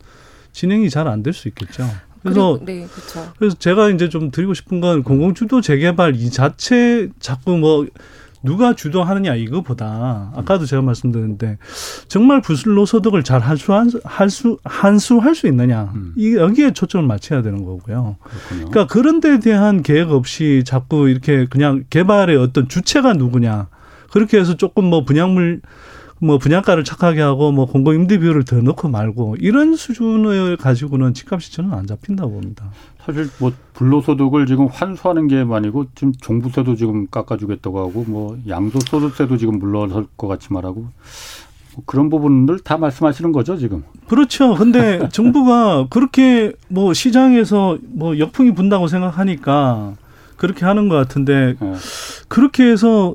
[0.52, 1.84] 진행이 잘 안 될 수 있겠죠.
[2.22, 3.32] 그래서 그리고, 네, 그렇죠.
[3.38, 7.86] 그래서 제가 이제 좀 드리고 싶은 건 공공주도 재개발 이 자체 자꾸 뭐
[8.42, 11.58] 누가 주도하느냐 이거보다 아까도 제가 말씀드렸는데
[12.08, 13.72] 정말 불로소득을 잘 할수
[14.04, 16.12] 할수 한수할 수 있느냐 음.
[16.16, 18.16] 이 여기에 초점을 맞춰야 되는 거고요.
[18.22, 18.70] 그렇군요.
[18.70, 23.68] 그러니까 그런 데 대한 계획 없이 자꾸 이렇게 그냥 개발의 어떤 주체가 누구냐
[24.10, 25.60] 그렇게 해서 조금 뭐 분양물
[26.22, 31.52] 뭐 분양가를 착하게 하고 뭐 공공 임대 비율을 더 넣고 말고 이런 수준을 가지고는 집값이
[31.52, 32.70] 저는 안 잡힌다고 봅니다.
[33.04, 39.58] 사실 뭐 불로소득을 지금 환수하는 게 아니고 지금 종부세도 지금 깎아주겠다고 하고 뭐 양도소득세도 지금
[39.58, 43.82] 물러설 것 같이 말하고 뭐 그런 부분들 다 말씀하시는 거죠 지금?
[44.06, 44.54] 그렇죠.
[44.54, 49.94] 근데 정부가 그렇게 뭐 시장에서 뭐 역풍이 분다고 생각하니까
[50.36, 51.74] 그렇게 하는 것 같은데 네.
[52.28, 53.14] 그렇게 해서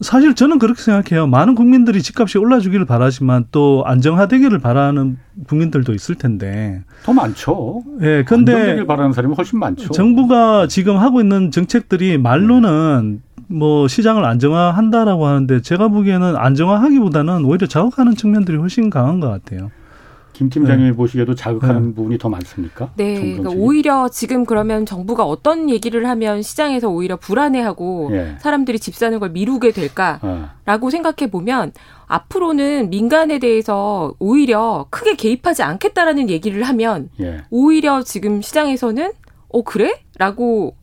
[0.00, 1.26] 사실 저는 그렇게 생각해요.
[1.26, 6.82] 많은 국민들이 집값이 올라주기를 바라지만 또 안정화되기를 바라는 국민들도 있을 텐데.
[7.02, 7.82] 더 많죠.
[8.00, 8.52] 예, 네, 근데.
[8.52, 9.90] 안정되기를 바라는 사람이 훨씬 많죠.
[9.90, 18.14] 정부가 지금 하고 있는 정책들이 말로는 뭐 시장을 안정화한다라고 하는데 제가 보기에는 안정화하기보다는 오히려 자극하는
[18.14, 19.70] 측면들이 훨씬 강한 것 같아요.
[20.40, 20.96] 김 팀장님이 네.
[20.96, 21.94] 보시기에도 자극하는 네.
[21.94, 22.90] 부분이 더 많습니까?
[22.96, 23.20] 네.
[23.20, 28.36] 그러니까 오히려 지금 그러면 정부가 어떤 얘기를 하면 시장에서 오히려 불안해하고 예.
[28.38, 30.90] 사람들이 집 사는 걸 미루게 될까라고 어.
[30.90, 31.72] 생각해 보면
[32.06, 37.42] 앞으로는 민간에 대해서 오히려 크게 개입하지 않겠다라는 얘기를 하면 예.
[37.50, 39.12] 오히려 지금 시장에서는
[39.50, 40.00] 어 그래?
[40.16, 40.74] 라고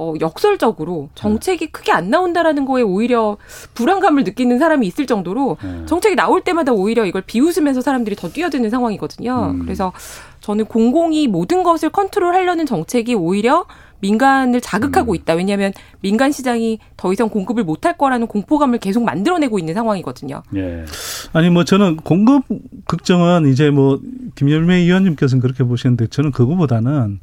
[0.00, 1.70] 어, 역설적으로 정책이 네.
[1.70, 3.36] 크게 안 나온다라는 거에 오히려
[3.74, 5.84] 불안감을 느끼는 사람이 있을 정도로 네.
[5.84, 9.50] 정책이 나올 때마다 오히려 이걸 비웃으면서 사람들이 더 뛰어드는 상황이거든요.
[9.50, 9.58] 음.
[9.58, 9.92] 그래서
[10.40, 13.66] 저는 공공이 모든 것을 컨트롤하려는 정책이 오히려
[14.00, 15.16] 민간을 자극하고 음.
[15.16, 15.34] 있다.
[15.34, 20.42] 왜냐하면 민간 시장이 더 이상 공급을 못할 거라는 공포감을 계속 만들어내고 있는 상황이거든요.
[20.56, 20.86] 예.
[21.34, 22.44] 아니 뭐 저는 공급
[22.86, 24.00] 걱정은 이제 뭐
[24.36, 27.20] 김열매 의원님께서는 그렇게 보시는데 저는 그거보다는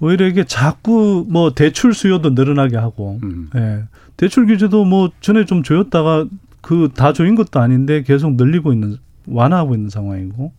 [0.00, 3.50] 오히려 이게 자꾸 뭐 대출 수요도 늘어나게 하고, 음.
[3.54, 3.84] 예.
[4.16, 6.26] 대출 규제도 뭐 전에 좀 조였다가
[6.60, 10.52] 그 다 조인 것도 아닌데 계속 늘리고 있는 완화하고 있는 상황이고,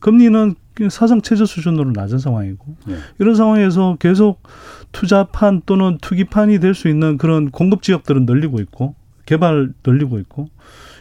[0.00, 0.54] 금리는
[0.90, 2.96] 사상 최저 수준으로 낮은 상황이고, 예.
[3.18, 4.42] 이런 상황에서 계속
[4.92, 8.94] 투자판 또는 투기판이 될 수 있는 그런 공급 지역들은 늘리고 있고,
[9.26, 10.48] 개발 늘리고 있고,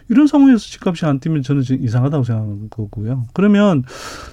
[0.09, 3.27] 이런 상황에서 집값이 안 뛰면 저는 이상하다고 생각하는 거고요.
[3.33, 3.83] 그러면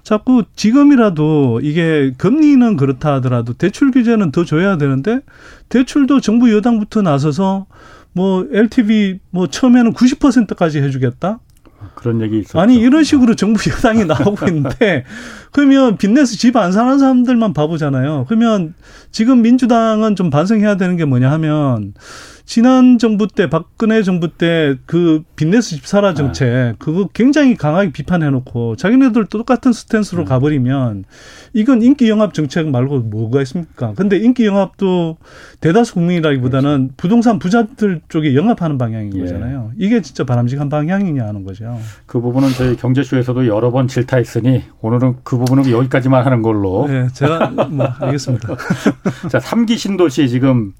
[0.02, 5.20] 자꾸 지금이라도 이게 금리는 그렇다 하더라도 대출 규제는 더 줘야 되는데
[5.68, 7.66] 대출도 정부 여당부터 나서서
[8.12, 11.40] 뭐 LTV 뭐 처음에는 90%까지 해주겠다.
[11.94, 12.58] 그런 얘기 있었죠.
[12.58, 15.04] 아니 이런 식으로 정부 여당이 나오고 있는데
[15.52, 18.24] 그러면 빚내서 집 안 사는 사람들만 바보잖아요.
[18.28, 18.74] 그러면
[19.10, 21.92] 지금 민주당은 좀 반성해야 되는 게 뭐냐 하면
[22.46, 26.72] 지난 정부 때 박근혜 정부 때 그 빚내서 집 사라 정책 네.
[26.78, 30.28] 그거 굉장히 강하게 비판해놓고 자기네들 똑같은 스탠스로 네.
[30.28, 31.04] 가버리면
[31.54, 33.94] 이건 인기 영합 정책 말고 뭐가 있습니까?
[33.96, 35.16] 근데 인기 영합도
[35.60, 36.94] 대다수 국민이라기보다는 그렇죠.
[36.96, 39.20] 부동산 부자들 쪽에 영합하는 방향인 예.
[39.20, 39.72] 거잖아요.
[39.76, 41.78] 이게 진짜 바람직한 방향이냐 하는 거죠.
[42.06, 46.86] 그 부분은 저희 경제쇼에서도 여러 번 질타했으니 오늘은 그 부분 은 여기까지만 하는 걸로.
[46.88, 48.48] 네, 제가 뭐 알겠습니다.
[49.30, 50.72] 자, 3기 신도시 지금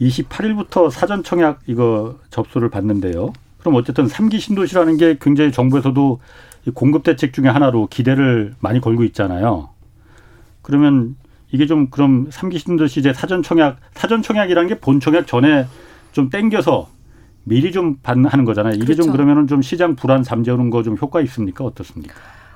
[0.00, 3.32] 28일부터 사전 청약 이거 접수를 받는데요.
[3.60, 6.20] 그럼 어쨌든 3기 신도시라는 게 굉장히 정부에서도
[6.74, 9.68] 공급 대책 중에 하나로 기대를 많이 걸고 있잖아요.
[10.62, 11.16] 그러면
[11.50, 15.66] 이게 좀 그럼 3기 신도시 이제 사전 청약 사전 청약이라는 게 본 청약 전에
[16.12, 16.88] 좀 땡겨서
[17.44, 18.74] 미리 좀 하는 거잖아요.
[18.74, 19.02] 이게 그렇죠.
[19.02, 21.64] 좀 그러면은 좀 시장 불안 잠재우는 거 좀 효과 있습니까?
[21.64, 22.14] 어떻습니까?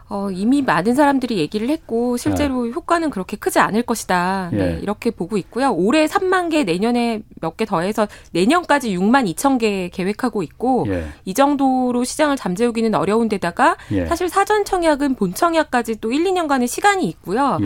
[0.09, 2.71] 어, 이미 많은 사람들이 얘기를 했고 실제로 네.
[2.73, 4.51] 효과는 그렇게 크지 않을 것이다.
[4.53, 4.81] 네, 예.
[4.81, 5.73] 이렇게 보고 있고요.
[5.73, 11.07] 올해 3만 개, 내년에 몇 개 더해서 내년까지 6만 2천 개 계획하고 있고 예.
[11.25, 14.07] 이 정도로 시장을 잠재우기는 어려운 데다가 예.
[14.07, 17.59] 사실 사전 청약은 본 청약까지 또 1, 2년간의 시간이 있고요.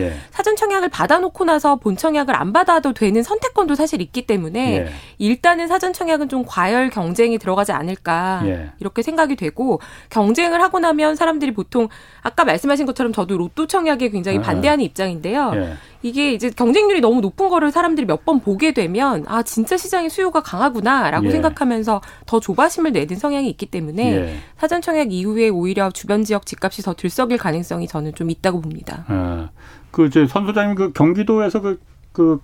[0.60, 4.88] 청약을 받아놓고 나서 본 청약을 안 받아도 되는 선택권도 사실 있기 때문에 예.
[5.16, 8.70] 일단은 사전 청약은 좀 과열 경쟁이 들어가지 않을까 예.
[8.78, 9.80] 이렇게 생각이 되고
[10.10, 11.88] 경쟁을 하고 나면 사람들이 보통
[12.20, 15.52] 아까 말씀하신 것처럼 저도 로또 청약에 굉장히 아, 반대하는 입장인데요.
[15.54, 15.72] 예.
[16.02, 20.42] 이게 이제 경쟁률이 너무 높은 거를 사람들이 몇 번 보게 되면 아 진짜 시장의 수요가
[20.42, 21.30] 강하구나라고 예.
[21.30, 24.36] 생각하면서 더 조바심을 내는 성향이 있기 때문에 예.
[24.58, 29.04] 사전 청약 이후에 오히려 주변 지역 집값이 더 들썩일 가능성이 저는 좀 있다고 봅니다.
[29.08, 29.48] 아,
[29.90, 31.80] 그 이제 선 소장님 그 경기도에서 그,
[32.12, 32.40] 그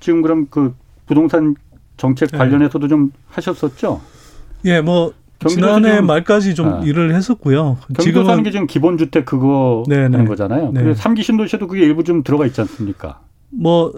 [0.00, 0.74] 지금 그럼 그
[1.06, 1.54] 부동산
[1.96, 2.38] 정책 네.
[2.38, 4.00] 관련해서도 좀 하셨었죠?
[4.64, 5.12] 예, 뭐
[5.46, 6.80] 지난해 말까지 좀 아.
[6.84, 7.78] 일을 했었고요.
[7.98, 10.02] 지금 사는 게 지금 기본 주택 그거 네네.
[10.16, 10.72] 하는 거잖아요.
[10.72, 10.82] 네.
[10.82, 13.20] 그래서 3기 신도시도 그게 일부 좀 들어가 있지 않습니까?
[13.50, 13.92] 뭐,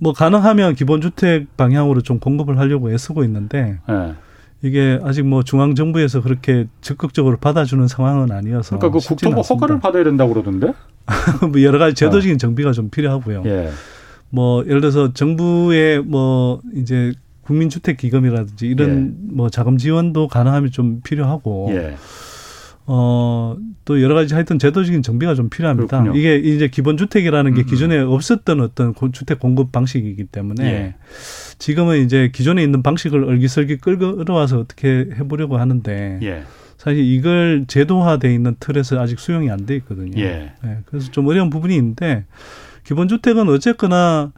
[0.00, 4.14] 뭐 가능하면 기본 주택 방향으로 좀 공급을 하려고 애쓰고 있는데 네.
[4.62, 9.54] 이게 아직 뭐 중앙 정부에서 그렇게 적극적으로 받아주는 상황은 아니어서 그러니까 그 국토부 않습니다.
[9.54, 10.72] 허가를 받아야 된다고 그러던데
[11.52, 13.42] 뭐 여러 가지 제도적인 정비가 좀 필요하고요.
[13.46, 13.70] 예.
[14.30, 19.34] 뭐 예를 들어서 정부의 뭐 이제 국민주택 기금이라든지 이런 예.
[19.34, 21.96] 뭐 자금 지원도 가능하면 좀 필요하고 예.
[22.86, 26.02] 어, 또 여러 가지 하여튼 제도적인 정비가 좀 필요합니다.
[26.02, 26.18] 그렇군요.
[26.18, 27.66] 이게 이제 기본 주택이라는 게 음, 음.
[27.66, 30.94] 기존에 없었던 어떤 주택 공급 방식이기 때문에 예.
[31.58, 36.42] 지금은 이제 기존에 있는 방식을 얼기설기 끌어와서 어떻게 해보려고 하는데 예.
[36.76, 40.20] 사실 이걸 제도화돼 있는 틀에서 아직 수용이 안 돼 있거든요.
[40.20, 40.52] 예.
[40.62, 42.24] 네, 그래서 좀 어려운 부분이 있는데
[42.84, 44.32] 기본주택은 어쨌거나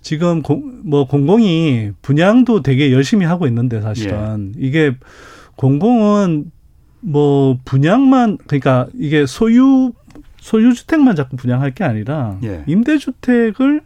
[0.00, 4.66] 지금 공, 뭐 공공이 분양도 되게 열심히 하고 있는데 사실은 예.
[4.66, 4.96] 이게
[5.56, 6.52] 공공은
[7.00, 9.92] 뭐 분양만 그러니까 이게 소유
[10.38, 12.62] 소유 주택만 자꾸 분양할 게 아니라 예.
[12.66, 13.80] 임대주택을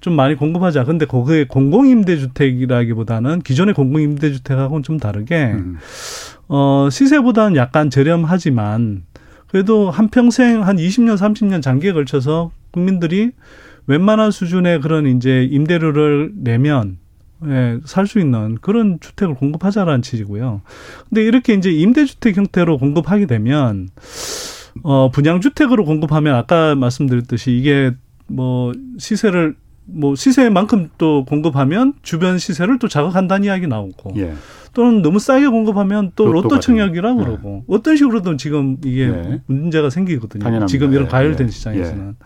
[0.00, 0.84] 좀 많이 공급하자.
[0.84, 5.76] 근데 거기에 공공임대주택이라기보다는 기존의 공공임대주택하고는 좀 다르게 음.
[6.48, 9.04] 어 시세보다는 약간 저렴하지만
[9.48, 13.32] 그래도 한 평생 한 20년 30년 장기에 걸쳐서 국민들이
[13.86, 16.98] 웬만한 수준의 그런 이제 임대료를 내면
[17.46, 20.60] 예, 살 수 있는 그런 주택을 공급하자라는 취지고요.
[21.08, 23.88] 근데 이렇게 이제 임대주택 형태로 공급하게 되면
[24.82, 27.92] 어 분양주택으로 공급하면 아까 말씀드렸듯이 이게
[28.26, 29.56] 뭐 시세를
[29.92, 34.34] 뭐 시세만큼 또 공급하면 주변 시세를 또 자극한다는 이야기 나오고 예.
[34.72, 37.24] 또는 너무 싸게 공급하면 또 로또, 로또 청약이라 고 예.
[37.24, 39.40] 그러고 어떤 식으로든 지금 이게 예.
[39.46, 40.42] 문제가 생기거든요.
[40.42, 40.66] 당연합니다.
[40.66, 41.50] 지금 이런 과열된 예.
[41.50, 42.16] 시장에서는.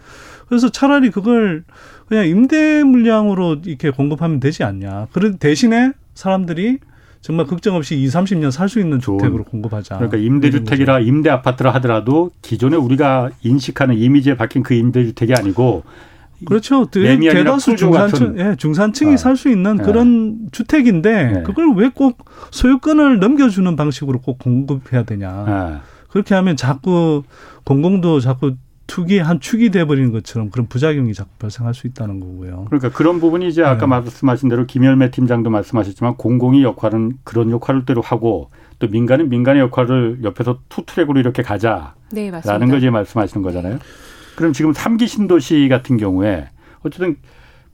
[0.48, 1.64] 그래서 차라리 그걸
[2.06, 5.08] 그냥 임대 물량으로 이렇게 공급하면 되지 않냐.
[5.12, 6.78] 그런 대신에 사람들이
[7.24, 9.96] 정말 걱정 없이 2, 30년 살 수 있는 주택으로 공급하자.
[9.96, 15.84] 그러니까 임대주택이라 임대 아파트라 하더라도 기존에 우리가 인식하는 이미지에 박힌 그 임대주택이 아니고
[16.44, 16.86] 그렇죠.
[16.90, 19.84] 대다수 중산층, 예, 중산층이 아, 살수 있는 예.
[19.84, 21.42] 그런 주택인데 네.
[21.42, 25.28] 그걸 왜 꼭 소유권을 넘겨주는 방식으로 꼭 공급해야 되냐.
[25.30, 25.80] 아.
[26.08, 27.22] 그렇게 하면 자꾸
[27.64, 28.54] 공공도 자꾸
[28.86, 32.66] 투기 한 축이 돼버리는 것처럼 그런 부작용이 자꾸 발생할 수 있다는 거고요.
[32.68, 33.86] 그러니까 그런 부분이 이제 아까 네.
[33.86, 40.20] 말씀하신 대로 김열매 팀장도 말씀하셨지만 공공이 역할은 그런 역할을 대로 하고 또 민간은 민간의 역할을
[40.22, 43.78] 옆에서 투트랙으로 이렇게 가자라는 네, 거지 말씀하시는 거잖아요.
[44.36, 46.48] 그럼 지금 삼기 신도시 같은 경우에
[46.82, 47.16] 어쨌든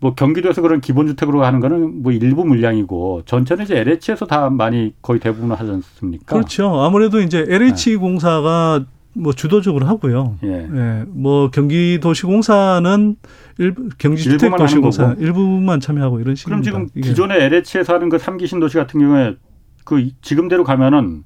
[0.00, 5.20] 뭐 경기도에서 그런 기본주택으로 하는 거는 뭐 일부 물량이고 전체는 이제 LH에서 다 많이 거의
[5.20, 6.36] 대부분 하지 않습니까?
[6.36, 6.80] 그렇죠.
[6.80, 10.38] 아무래도 이제 LH 공사가 뭐 주도적으로 하고요.
[10.44, 10.68] 예.
[10.72, 11.04] 예.
[11.08, 13.16] 뭐 경기도시공사는
[13.58, 16.70] 일부 경기주택도시공사 일부만 참여하고 이런 식입니다.
[16.70, 19.36] 그럼 지금 기존에 LH에서 하는 그 삼기 신도시 같은 경우에
[19.84, 21.22] 그 지금대로 가면은 뭐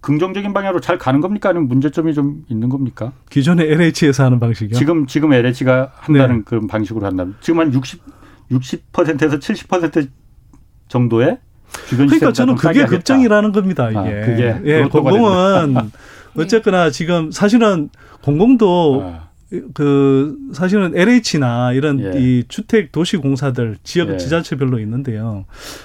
[0.00, 1.48] 긍정적인 방향으로 잘 가는 겁니까?
[1.48, 3.12] 아니면 문제점이 좀 있는 겁니까?
[3.30, 4.78] 기존에 LH에서 하는 방식이요?
[4.78, 6.42] 지금 지금 LH가 한다는 네.
[6.44, 8.02] 그런 방식으로 한다면 지금 한 60,
[8.50, 10.08] 60%에서 70%
[10.88, 11.38] 정도의
[11.88, 13.90] 주변 그러니까 저는 그게 걱정이라는 겁니다.
[13.90, 13.98] 이게.
[13.98, 15.90] 아, 그게 예, 공공은
[16.38, 17.90] 어쨌거나 지금 사실은
[18.22, 19.25] 공공도 아.
[19.74, 22.18] 그 사실은 LH나 이런 예.
[22.18, 24.16] 이 주택 도시 공사들 지역 예.
[24.16, 25.44] 지자체별로 있는데요.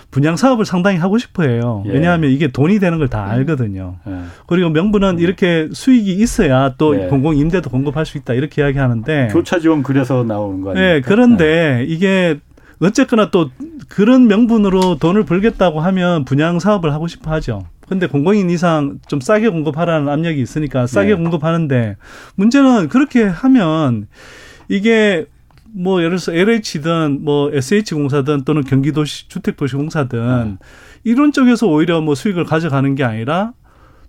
[0.09, 1.83] 분양 사업을 상당히 하고 싶어 해요.
[1.85, 1.91] 예.
[1.93, 3.97] 왜냐하면 이게 돈이 되는 걸 다 알거든요.
[4.07, 4.11] 예.
[4.47, 5.19] 그리고 명분은 음.
[5.19, 7.07] 이렇게 수익이 있어야 또 예.
[7.07, 10.87] 공공 임대도 공급할 수 있다 이렇게 이야기하는데 교차 지원 그래서 나오는 거 아니에요?
[10.95, 12.39] 네, 그런데 이게
[12.81, 13.51] 어쨌거나 또
[13.87, 17.65] 그런 명분으로 돈을 벌겠다고 하면 분양 사업을 하고 싶어 하죠.
[17.87, 21.15] 근데 공공인 이상 좀 싸게 공급하라는 압력이 있으니까 싸게 네.
[21.15, 21.97] 공급하는데
[22.35, 24.07] 문제는 그렇게 하면
[24.69, 25.25] 이게
[25.73, 30.57] 뭐 예를 들어서 LH든 뭐 SH공사든 또는 경기도시 주택도시공사든 네.
[31.03, 33.53] 이런 쪽에서 오히려 뭐 수익을 가져가는 게 아니라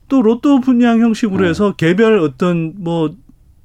[0.08, 1.48] 또 로또 분양 형식으로 네.
[1.48, 3.10] 해서 개별 어떤 뭐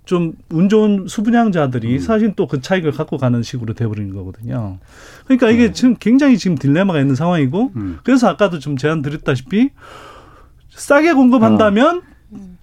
[0.08, 1.99] 좀 운 좋은 수분양자들이 음.
[1.99, 4.78] 사실 또 그 차익을 갖고 가는 식으로 돼버리는 거거든요.
[5.26, 5.74] 그러니까 이게 음.
[5.74, 7.99] 지금 굉장히 지금 딜레마가 있는 상황이고 음.
[8.03, 9.72] 그래서 아까도 좀 제안 드렸다시피
[10.70, 12.01] 싸게 공급한다면 어.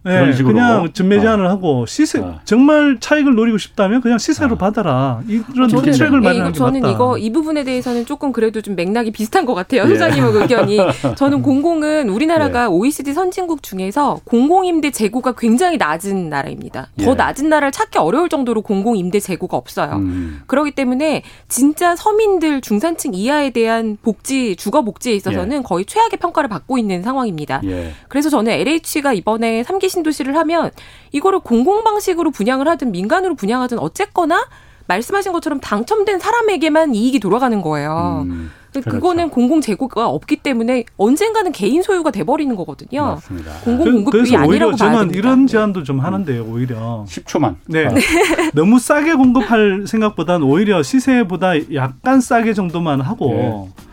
[0.04, 1.48] 네, 그냥 전매 제한을 어.
[1.48, 2.38] 하고 시세 어.
[2.44, 4.58] 정말 차익을 노리고 싶다면 그냥 시세로 어.
[4.58, 9.46] 받아라 이런 정책을 마련하는 게 저는 이거 이 부분에 대해서는 조금 그래도 좀 맥락이 비슷한
[9.46, 10.28] 것 같아요 소장님 예.
[10.28, 10.78] 의견이
[11.16, 12.66] 저는 공공은 우리나라가 예.
[12.66, 17.14] OECD 선진국 중에서 공공임대 재고가 굉장히 낮은 나라입니다 더 예.
[17.14, 20.42] 낮은 나라를 찾기 어려울 정도로 공공임대 재고가 없어요 음.
[20.46, 25.62] 그렇기 때문에 진짜 서민들 중산층 이하에 대한 복지 주거 복지에 있어서는 예.
[25.62, 27.92] 거의 최악의 평가를 받고 있는 상황입니다 예.
[28.08, 30.70] 그래서 저는 LH가 이번에 3기 신도시를 하면
[31.12, 34.46] 이거를 공공 방식으로 분양을 하든 민간으로 분양하든 어쨌거나
[34.86, 38.24] 말씀하신 것처럼 당첨된 사람에게만 이익이 돌아가는 거예요.
[38.26, 38.90] 음, 그렇죠.
[38.90, 43.04] 그거는 공공 재고가 없기 때문에 언젠가는 개인 소유가 돼버리는 거거든요.
[43.14, 43.52] 맞습니다.
[43.64, 45.18] 공공 공급이 아니라고 봐야 됩니다.
[45.18, 47.04] 이런 제안도 좀 하는데요, 오히려.
[47.08, 47.56] 10초만.
[47.66, 47.86] 네.
[47.88, 48.00] 네.
[48.52, 53.84] 너무 싸게 공급할 생각보다는 오히려 시세보다 약간 싸게 정도만 하고 네.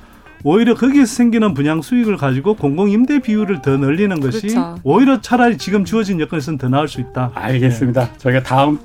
[0.43, 4.75] 오히려 거기에서 생기는 분양 수익을 가지고 공공임대 비율을 더 늘리는 것이 그렇죠.
[4.83, 7.31] 오히려 차라리 지금 주어진 여건에서는 더 나을 수 있다.
[7.33, 8.01] 알겠습니다.
[8.05, 8.11] 네.
[8.17, 8.79] 저희가 다음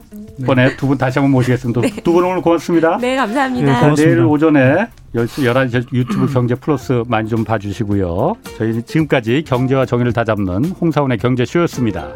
[0.44, 0.76] 번에 네.
[0.76, 1.80] 두분 다시 한번 모시겠습니다.
[1.80, 1.90] 네.
[2.02, 2.98] 두분 오늘 고맙습니다.
[2.98, 3.72] 네, 감사합니다.
[3.72, 4.14] 네, 고맙습니다.
[4.14, 8.34] 내일 오전에 10시 11시 유튜브 경제 플러스 많이 좀 봐주시고요.
[8.58, 12.08] 저희 지금까지 경제와 정의를 다잡는 홍사원의 경제쇼였습니다.